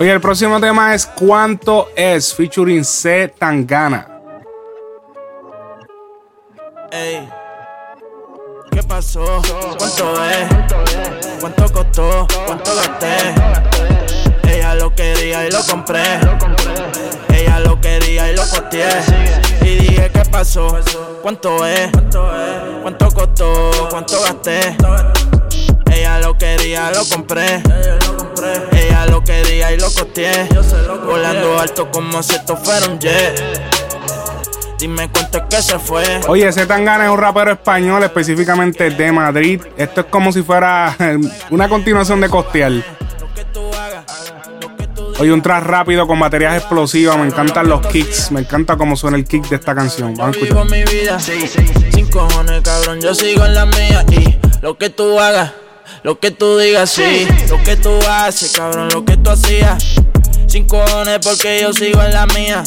Oye, 0.00 0.12
el 0.12 0.20
próximo 0.20 0.60
tema 0.60 0.94
es 0.94 1.06
¿Cuánto 1.06 1.88
es? 1.96 2.32
Featuring 2.32 2.84
C. 2.84 3.34
Tangana. 3.36 4.06
Ey, 6.92 7.28
¿qué 8.70 8.80
pasó? 8.84 9.42
¿Cuánto 9.76 10.24
es? 10.24 10.48
¿Cuánto 11.40 11.72
costó? 11.72 12.28
¿Cuánto 12.46 12.76
gasté? 12.76 13.34
Ella 14.48 14.76
lo 14.76 14.94
quería 14.94 15.48
y 15.48 15.50
lo 15.50 15.64
compré. 15.68 16.04
Ella 17.34 17.58
lo 17.58 17.80
quería 17.80 18.30
y 18.30 18.36
lo 18.36 18.42
costeé. 18.42 19.02
Y 19.62 19.78
dije, 19.78 20.10
¿qué 20.12 20.22
pasó? 20.30 20.78
¿Cuánto 21.22 21.66
es? 21.66 21.90
¿Cuánto 22.82 23.08
costó? 23.08 23.88
¿Cuánto 23.90 24.20
gasté? 24.22 24.76
Ella 25.98 26.20
lo 26.20 26.38
quería, 26.38 26.92
lo 26.92 27.04
compré. 27.04 27.60
Ella 28.72 29.06
lo 29.06 29.24
quería 29.24 29.72
y 29.72 29.78
lo 29.78 29.86
costeé. 29.86 30.48
Volando 31.04 31.58
alto 31.58 31.90
como 31.90 32.22
si 32.22 32.36
esto 32.36 32.56
fuera 32.56 32.86
un 32.86 33.00
jet. 33.00 33.42
Dime 34.78 35.10
cuánto 35.10 35.38
es 35.38 35.44
que 35.50 35.60
se 35.60 35.78
fue. 35.80 36.20
Oye, 36.28 36.52
C. 36.52 36.66
Tangana 36.66 37.06
es 37.06 37.10
un 37.10 37.18
rapero 37.18 37.50
español, 37.50 38.00
específicamente 38.04 38.90
de 38.90 39.10
Madrid. 39.10 39.60
Esto 39.76 40.02
es 40.02 40.06
como 40.06 40.30
si 40.30 40.42
fuera 40.42 40.96
una 41.50 41.68
continuación 41.68 42.20
de 42.20 42.28
Costeal. 42.28 42.84
Oye, 45.18 45.32
un 45.32 45.42
track 45.42 45.64
rápido 45.64 46.06
con 46.06 46.20
baterías 46.20 46.56
explosivas. 46.56 47.18
Me 47.18 47.26
encantan 47.26 47.68
los 47.68 47.84
kicks. 47.88 48.30
Me 48.30 48.40
encanta 48.40 48.76
cómo 48.76 48.94
suena 48.94 49.16
el 49.16 49.24
kick 49.24 49.48
de 49.48 49.56
esta 49.56 49.74
canción. 49.74 50.14
Vamos 50.14 50.36
a 50.36 50.40
vivo 50.40 50.62
escuchar. 50.62 50.78
mi 50.78 50.84
vida. 50.84 51.18
Sin 51.18 52.06
cojones, 52.08 52.62
cabrón, 52.62 53.00
yo 53.00 53.12
sigo 53.16 53.44
en 53.44 53.54
la 53.54 53.66
mía. 53.66 54.04
Y 54.12 54.38
lo 54.62 54.78
que 54.78 54.90
tú 54.90 55.18
hagas, 55.18 55.50
lo 56.02 56.18
que 56.18 56.30
tú 56.30 56.58
digas, 56.58 56.90
sí. 56.90 57.26
Lo 57.48 57.62
que 57.62 57.76
tú 57.76 57.90
haces, 58.08 58.52
cabrón, 58.56 58.88
lo 58.92 59.04
que 59.04 59.16
tú 59.16 59.30
hacías. 59.30 59.94
Sin 60.46 60.66
cojones, 60.66 61.18
porque 61.22 61.60
yo 61.60 61.72
sigo 61.72 62.02
en 62.02 62.12
la 62.12 62.26
mía. 62.26 62.62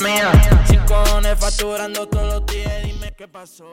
Sin 0.67 0.79
cojones, 0.81 1.37
facturando 1.39 2.07
todos 2.07 2.33
los 2.33 2.45
días. 2.45 2.83
Dime 2.83 3.11
qué 3.17 3.27
pasó. 3.27 3.65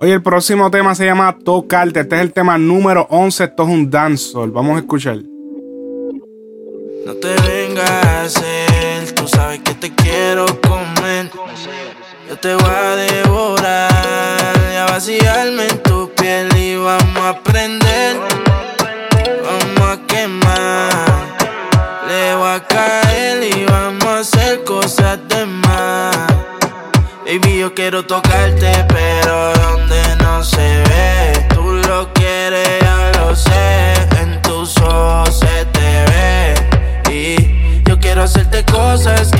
Oye, 0.00 0.12
el 0.12 0.22
próximo 0.22 0.70
tema 0.70 0.94
se 0.94 1.04
llama 1.04 1.36
Tocarte. 1.44 2.00
Este 2.00 2.16
es 2.16 2.22
el 2.22 2.32
tema 2.32 2.56
número 2.56 3.06
11. 3.10 3.44
Esto 3.44 3.64
es 3.64 3.68
un 3.68 3.90
dancehall. 3.90 4.50
Vamos 4.50 4.76
a 4.76 4.78
escuchar. 4.80 5.18
No 7.04 7.14
te 7.14 7.34
vengas 7.48 7.90
a 7.90 8.22
hacer, 8.22 9.12
tú 9.14 9.26
sabes 9.26 9.60
que 9.60 9.74
te 9.74 9.94
quiero 9.94 10.46
comer. 10.60 11.30
Yo 12.28 12.36
te 12.36 12.54
voy 12.54 12.64
a 12.70 12.96
devorar 12.96 14.54
y 14.72 14.76
a 14.76 14.84
vaciarme 14.84 15.66
en 15.66 15.82
tu 15.82 16.10
piel 16.10 16.54
y 16.56 16.76
vamos 16.76 17.24
a 17.24 17.42
prender. 17.42 18.27
A 19.90 19.96
quemar, 20.06 20.90
le 22.06 22.34
voy 22.34 22.50
a 22.50 22.62
caer 22.68 23.42
y 23.42 23.64
vamos 23.64 24.04
a 24.04 24.18
hacer 24.18 24.62
cosas 24.64 25.18
de 25.28 25.46
más. 25.46 26.14
Baby, 27.24 27.60
yo 27.60 27.72
quiero 27.72 28.04
tocarte, 28.04 28.70
pero 28.88 29.54
donde 29.54 30.02
no 30.20 30.44
se 30.44 30.82
ve. 30.90 31.46
Tú 31.54 31.72
lo 31.88 32.12
quieres, 32.12 32.68
ya 32.82 33.12
lo 33.18 33.34
sé. 33.34 33.94
En 34.20 34.42
tus 34.42 34.76
ojos 34.76 35.38
se 35.38 35.64
te 35.72 36.04
ve. 36.10 36.54
Y 37.10 37.82
yo 37.84 37.98
quiero 37.98 38.24
hacerte 38.24 38.66
cosas 38.66 39.30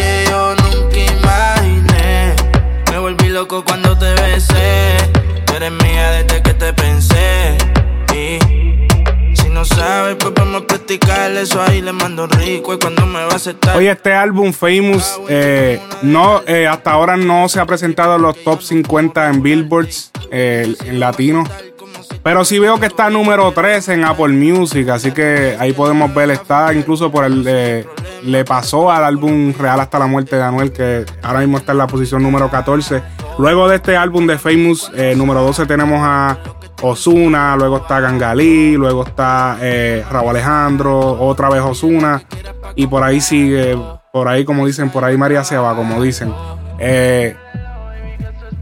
eso 11.41 11.63
ahí. 11.63 11.81
Le 11.81 11.93
mando 11.93 12.27
rico 12.27 12.75
y 12.75 12.79
cuando 12.79 13.07
me 13.07 13.21
va 13.25 13.33
a 13.33 13.37
aceptar. 13.37 13.77
Oye, 13.77 13.91
este 13.91 14.13
álbum 14.13 14.53
Famous 14.53 15.19
eh, 15.29 15.81
no, 16.03 16.43
eh, 16.47 16.67
hasta 16.67 16.93
ahora 16.93 17.17
no 17.17 17.49
se 17.49 17.61
ha 17.61 17.67
presentado 17.67 18.17
en 18.17 18.23
los 18.23 18.43
top 18.43 18.63
50 18.63 19.29
en 19.31 19.43
Billboards 19.43 20.11
eh, 20.31 20.75
en 20.85 21.01
latino. 21.01 21.45
Pero 22.23 22.45
sí 22.45 22.59
veo 22.59 22.79
que 22.79 22.87
está 22.87 23.11
número 23.11 23.51
13 23.53 23.95
en 23.95 24.05
Apple 24.05 24.29
Music, 24.29 24.89
así 24.89 25.13
que 25.13 25.57
ahí 25.59 25.73
podemos 25.73 26.13
ver, 26.15 26.31
está 26.31 26.75
incluso 26.75 27.11
por 27.11 27.25
el... 27.25 27.87
le 28.23 28.45
pasó 28.45 28.91
al 28.91 29.05
álbum 29.05 29.55
Real 29.57 29.81
hasta 29.81 29.99
la 29.99 30.07
muerte 30.07 30.37
de 30.37 30.43
Anuel, 30.43 30.73
que 30.73 31.07
ahora 31.23 31.41
mismo 31.41 31.59
está 31.59 31.73
en 31.73 31.79
la 31.79 31.87
posición 31.87 32.23
número 32.23 32.51
14. 32.51 33.03
Luego 33.39 33.69
de 33.69 33.77
este 33.77 33.97
álbum 33.97 34.27
de 34.27 34.39
Famous, 34.39 34.91
número 35.17 35.43
12 35.43 35.67
tenemos 35.67 36.01
a 36.03 36.39
Osuna, 36.83 37.57
luego 37.57 37.79
está 37.79 38.01
Gangalí, 38.01 38.77
luego 38.77 39.05
está 39.05 39.59
eh, 39.61 40.05
Raúl 40.11 40.31
Alejandro, 40.31 40.99
otra 41.21 41.49
vez 41.49 41.61
Osuna, 41.63 42.23
y 42.75 42.87
por 42.87 43.03
ahí 43.03 43.21
sigue, 43.21 43.77
por 44.13 44.29
ahí 44.29 44.45
como 44.45 44.67
dicen, 44.67 44.91
por 44.91 45.05
ahí 45.05 45.17
María 45.17 45.45
se 45.45 45.57
va, 45.57 45.75
como 45.75 46.03
dicen. 46.03 46.33
Eh, 46.79 47.37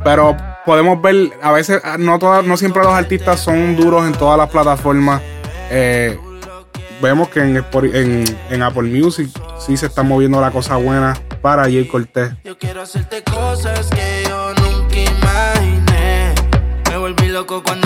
pero 0.03 0.37
podemos 0.65 1.01
ver, 1.03 1.33
a 1.43 1.53
veces, 1.53 1.81
ah, 1.85 1.97
no, 1.99 2.19
todas, 2.19 2.45
no 2.45 2.57
siempre 2.57 2.83
los 2.83 2.93
artistas 2.93 3.41
son 3.41 3.77
duros 3.77 4.07
en 4.07 4.13
todas 4.13 4.39
las 4.39 4.49
plataformas. 4.51 5.21
Eh, 5.71 6.19
vemos 7.03 7.29
que 7.29 7.41
en, 7.41 8.25
en 8.51 8.63
Apple 8.63 8.83
Music 8.83 9.29
sí 9.59 9.77
se 9.77 9.87
está 9.87 10.03
moviendo 10.03 10.41
la 10.41 10.51
cosa 10.51 10.77
buena. 10.77 11.15
para 11.47 11.63
Jay 11.63 11.87
Cortés. 11.87 12.33
Yo 12.43 12.59
quiero 12.59 12.83
hacerte 12.83 13.23
cosas 13.23 13.89
que 13.91 14.25
yo 14.29 14.53
nunca 14.55 14.97
imaginé. 14.97 16.35
Me 16.91 16.97
volví 16.97 17.29
loco 17.29 17.63
cuando 17.63 17.86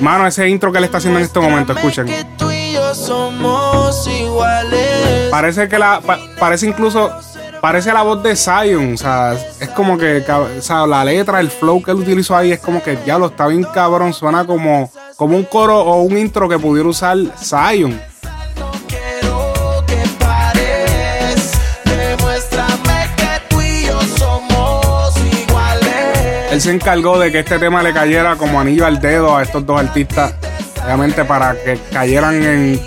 Mano, 0.00 0.26
ese 0.26 0.48
intro 0.48 0.72
que 0.72 0.78
él 0.78 0.84
está 0.84 0.98
haciendo 0.98 1.18
en 1.18 1.24
este 1.24 1.40
momento, 1.40 1.72
escuchen. 1.72 2.06
Parece 5.30 5.68
que 5.68 5.78
la. 5.78 6.00
parece 6.38 6.66
incluso. 6.66 7.10
Parece 7.60 7.92
la 7.94 8.02
voz 8.02 8.22
de 8.22 8.36
Zion. 8.36 8.94
O 8.94 8.96
sea, 8.96 9.32
es 9.32 9.68
como 9.70 9.96
que. 9.96 10.22
O 10.58 10.62
sea, 10.62 10.86
la 10.86 11.04
letra, 11.04 11.40
el 11.40 11.50
flow 11.50 11.82
que 11.82 11.92
él 11.92 11.98
utilizó 11.98 12.36
ahí 12.36 12.52
es 12.52 12.60
como 12.60 12.82
que 12.82 12.98
ya 13.06 13.18
lo 13.18 13.26
está 13.26 13.46
bien 13.46 13.64
cabrón. 13.64 14.12
Suena 14.12 14.44
como, 14.44 14.90
como 15.16 15.36
un 15.36 15.44
coro 15.44 15.80
o 15.80 16.02
un 16.02 16.18
intro 16.18 16.48
que 16.48 16.58
pudiera 16.58 16.88
usar 16.88 17.16
Zion. 17.38 18.00
Él 26.54 26.60
se 26.60 26.70
encargó 26.70 27.18
de 27.18 27.32
que 27.32 27.40
este 27.40 27.58
tema 27.58 27.82
le 27.82 27.92
cayera 27.92 28.36
como 28.36 28.60
anillo 28.60 28.86
al 28.86 29.00
dedo 29.00 29.36
a 29.36 29.42
estos 29.42 29.66
dos 29.66 29.80
artistas, 29.80 30.34
obviamente 30.84 31.24
para 31.24 31.56
que 31.56 31.80
cayeran 31.90 32.40
en 32.44 32.80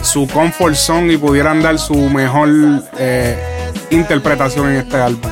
su 0.00 0.28
comfort 0.28 0.76
zone 0.76 1.14
y 1.14 1.16
pudieran 1.16 1.60
dar 1.60 1.76
su 1.80 1.96
mejor 2.08 2.48
eh, 2.98 3.36
interpretación 3.90 4.70
en 4.70 4.76
este 4.76 4.96
álbum. 4.96 5.28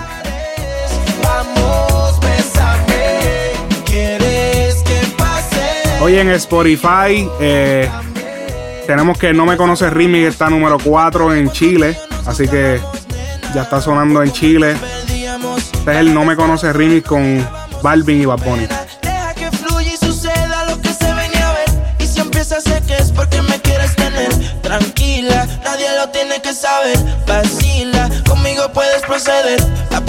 Hoy 6.00 6.18
en 6.18 6.30
Spotify 6.30 7.28
eh, 7.40 7.88
tenemos 8.88 9.16
que 9.18 9.32
No 9.32 9.46
Me 9.46 9.56
Conoce 9.56 9.88
Remix 9.88 10.26
está 10.26 10.50
número 10.50 10.78
4 10.82 11.32
en 11.32 11.52
Chile, 11.52 11.96
así 12.26 12.48
que 12.48 12.80
ya 13.54 13.62
está 13.62 13.80
sonando 13.80 14.20
en 14.20 14.32
Chile. 14.32 14.74
Este 15.88 15.92
es 15.92 15.96
el 15.98 16.12
No 16.12 16.24
Me 16.24 16.34
Conoce 16.34 16.72
Remix 16.72 17.06
con 17.06 17.57
Balvin 17.82 18.22
y 18.22 18.26
Bad 18.26 18.40
Deja 18.40 19.34
que 19.34 19.50
fluya 19.50 19.92
y 19.94 19.96
suceda 19.96 20.64
lo 20.66 20.80
que 20.80 20.92
se 20.92 21.12
venía 21.12 21.48
a 21.48 21.52
ver. 21.52 21.94
Y 21.98 22.06
si 22.06 22.20
empieza 22.20 22.60
sé 22.60 22.82
que 22.86 22.96
es 22.96 23.12
porque 23.12 23.40
me 23.42 23.60
quieres 23.60 23.94
tener 23.96 24.28
tranquila. 24.62 25.46
Nadie 25.64 25.86
lo 25.96 26.08
tiene 26.10 26.40
que 26.42 26.52
saber. 26.52 26.98
Vacila, 27.26 28.08
conmigo 28.28 28.70
puedes 28.72 29.02
proceder 29.02 29.60
a 29.94 30.00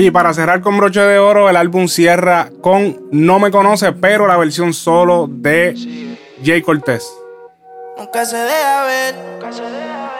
Oye, 0.00 0.12
para 0.12 0.32
cerrar 0.32 0.62
con 0.62 0.78
broche 0.78 1.00
de 1.00 1.18
oro, 1.18 1.50
el 1.50 1.56
álbum 1.56 1.86
cierra 1.86 2.48
con 2.62 3.08
No 3.12 3.38
me 3.38 3.50
conoce, 3.50 3.92
pero 3.92 4.26
la 4.26 4.38
versión 4.38 4.72
solo 4.72 5.26
de 5.28 6.16
Jay 6.42 6.62
Cortés. 6.62 7.06
Nunca 7.98 8.24
se 8.24 8.38
deja 8.38 8.84
ver. 8.86 9.14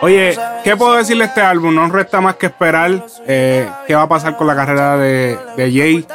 Oye, 0.02 0.38
¿qué 0.64 0.76
puedo 0.76 0.96
decirle 0.96 1.24
de 1.24 1.28
este 1.28 1.40
álbum? 1.40 1.74
No 1.74 1.88
resta 1.88 2.20
más 2.20 2.36
que 2.36 2.44
esperar 2.44 3.06
eh, 3.26 3.70
qué 3.86 3.94
va 3.94 4.02
a 4.02 4.08
pasar 4.08 4.36
con 4.36 4.46
la 4.46 4.54
carrera 4.54 4.98
de, 4.98 5.38
Jay. 5.56 6.06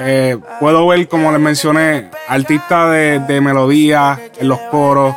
Eh, 0.00 0.36
puedo 0.60 0.86
ver, 0.86 1.08
como 1.08 1.32
les 1.32 1.40
mencioné, 1.40 2.10
artista 2.28 2.90
de, 2.90 3.40
melodía 3.40 4.20
en 4.38 4.46
los 4.46 4.60
coros, 4.70 5.16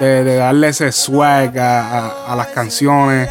de, 0.00 0.36
darle 0.36 0.68
ese 0.68 0.90
swag 0.90 1.52
a 1.58 2.34
las 2.34 2.46
canciones 2.46 3.28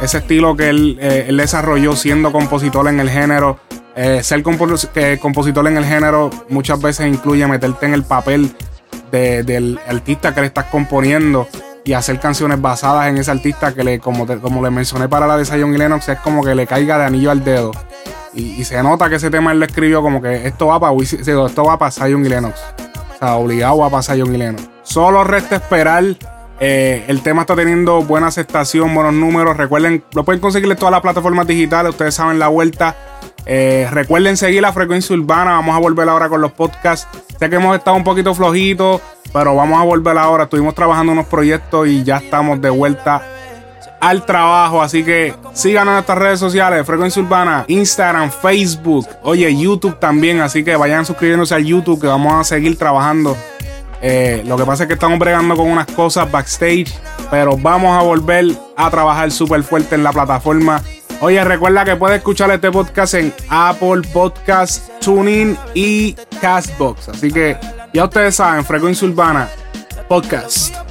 ese 0.00 0.18
estilo 0.18 0.56
que 0.56 0.68
él, 0.68 0.98
eh, 1.00 1.28
desarrolló 1.32 1.96
siendo 1.96 2.32
compositor 2.32 2.88
en 2.88 3.00
el 3.00 3.10
género. 3.10 3.58
Eh, 3.96 4.22
ser 4.22 4.42
compositor 4.42 5.66
en 5.66 5.76
el 5.76 5.84
género 5.84 6.30
muchas 6.48 6.80
veces 6.80 7.06
incluye 7.06 7.46
meterte 7.48 7.86
en 7.86 7.94
el 7.94 8.04
papel 8.04 8.54
del 9.10 9.80
artista 9.88 10.34
que 10.34 10.42
le 10.42 10.46
estás 10.48 10.66
componiendo 10.66 11.48
y 11.84 11.94
hacer 11.94 12.20
canciones 12.20 12.60
basadas 12.60 13.08
en 13.08 13.16
ese 13.16 13.30
artista 13.30 13.74
que 13.74 13.82
le, 13.82 13.98
como, 13.98 14.26
como 14.40 14.62
le 14.62 14.70
mencioné 14.70 15.08
para 15.08 15.26
la 15.26 15.38
de 15.38 15.46
Zion 15.46 15.74
y 15.74 15.78
Lennox, 15.78 16.10
es 16.10 16.18
como 16.18 16.44
que 16.44 16.54
le 16.54 16.66
caiga 16.66 16.98
de 16.98 17.04
anillo 17.04 17.30
al 17.30 17.42
dedo. 17.42 17.72
Y, 18.34 18.62
se 18.64 18.80
nota 18.82 19.08
que 19.08 19.16
ese 19.16 19.30
tema 19.30 19.52
él 19.52 19.58
lo 19.58 19.64
escribió 19.64 20.02
como 20.02 20.20
que 20.20 20.46
esto 20.46 20.66
va 20.66 20.78
para 20.78 20.94
esto 20.94 21.64
va 21.64 21.78
y 21.98 22.28
Lennox. 22.28 22.60
O 23.14 23.18
sea, 23.18 23.34
obligado 23.36 23.82
a 23.82 23.90
para 23.90 24.02
Zion 24.02 24.34
y 24.34 24.38
Lennox. 24.38 24.68
Solo 24.82 25.24
resta 25.24 25.56
esperar 25.56 26.04
eh, 26.60 27.04
el 27.06 27.22
tema 27.22 27.42
está 27.42 27.54
teniendo 27.54 28.02
buena 28.02 28.26
aceptación, 28.28 28.94
buenos 28.94 29.14
números. 29.14 29.56
Recuerden, 29.56 30.02
lo 30.12 30.24
pueden 30.24 30.40
conseguir 30.40 30.70
en 30.70 30.76
todas 30.76 30.92
las 30.92 31.00
plataformas 31.00 31.46
digitales. 31.46 31.90
Ustedes 31.90 32.14
saben 32.14 32.38
la 32.38 32.48
vuelta. 32.48 32.96
Eh, 33.46 33.88
recuerden 33.90 34.36
seguir 34.36 34.62
la 34.62 34.72
frecuencia 34.72 35.14
urbana. 35.14 35.52
Vamos 35.52 35.76
a 35.76 35.78
volver 35.78 36.08
ahora 36.08 36.28
con 36.28 36.40
los 36.40 36.52
podcasts. 36.52 37.06
Sé 37.38 37.48
que 37.48 37.56
hemos 37.56 37.76
estado 37.76 37.96
un 37.96 38.04
poquito 38.04 38.34
flojitos, 38.34 39.00
pero 39.32 39.54
vamos 39.54 39.80
a 39.80 39.84
volver 39.84 40.18
ahora. 40.18 40.44
Estuvimos 40.44 40.74
trabajando 40.74 41.12
unos 41.12 41.26
proyectos 41.26 41.86
y 41.86 42.02
ya 42.02 42.16
estamos 42.16 42.60
de 42.60 42.70
vuelta 42.70 43.22
al 44.00 44.26
trabajo. 44.26 44.82
Así 44.82 45.04
que 45.04 45.34
síganos 45.52 45.92
en 45.92 45.94
nuestras 45.94 46.18
redes 46.18 46.40
sociales: 46.40 46.84
Frecuencia 46.84 47.22
Urbana, 47.22 47.64
Instagram, 47.68 48.32
Facebook, 48.32 49.06
oye, 49.22 49.56
YouTube 49.56 49.98
también. 50.00 50.40
Así 50.40 50.64
que 50.64 50.74
vayan 50.74 51.06
suscribiéndose 51.06 51.54
al 51.54 51.64
YouTube 51.64 52.00
que 52.00 52.08
vamos 52.08 52.34
a 52.34 52.42
seguir 52.42 52.76
trabajando 52.76 53.36
eh, 54.00 54.42
lo 54.46 54.56
que 54.56 54.64
pasa 54.64 54.84
es 54.84 54.86
que 54.86 54.94
estamos 54.94 55.18
bregando 55.18 55.56
con 55.56 55.68
unas 55.68 55.86
cosas 55.86 56.30
backstage, 56.30 56.92
pero 57.30 57.56
vamos 57.56 57.98
a 57.98 58.02
volver 58.02 58.46
a 58.76 58.90
trabajar 58.90 59.30
súper 59.30 59.62
fuerte 59.62 59.94
en 59.94 60.04
la 60.04 60.12
plataforma. 60.12 60.82
Oye, 61.20 61.42
recuerda 61.42 61.84
que 61.84 61.96
puedes 61.96 62.18
escuchar 62.18 62.50
este 62.52 62.70
podcast 62.70 63.14
en 63.14 63.34
Apple 63.48 64.02
Podcast, 64.12 64.88
TuneIn 65.00 65.58
y 65.74 66.14
Castbox. 66.40 67.08
Así 67.08 67.32
que 67.32 67.56
ya 67.92 68.04
ustedes 68.04 68.36
saben, 68.36 68.64
Frecuencia 68.64 69.08
Urbana 69.08 69.48
Podcast. 70.08 70.87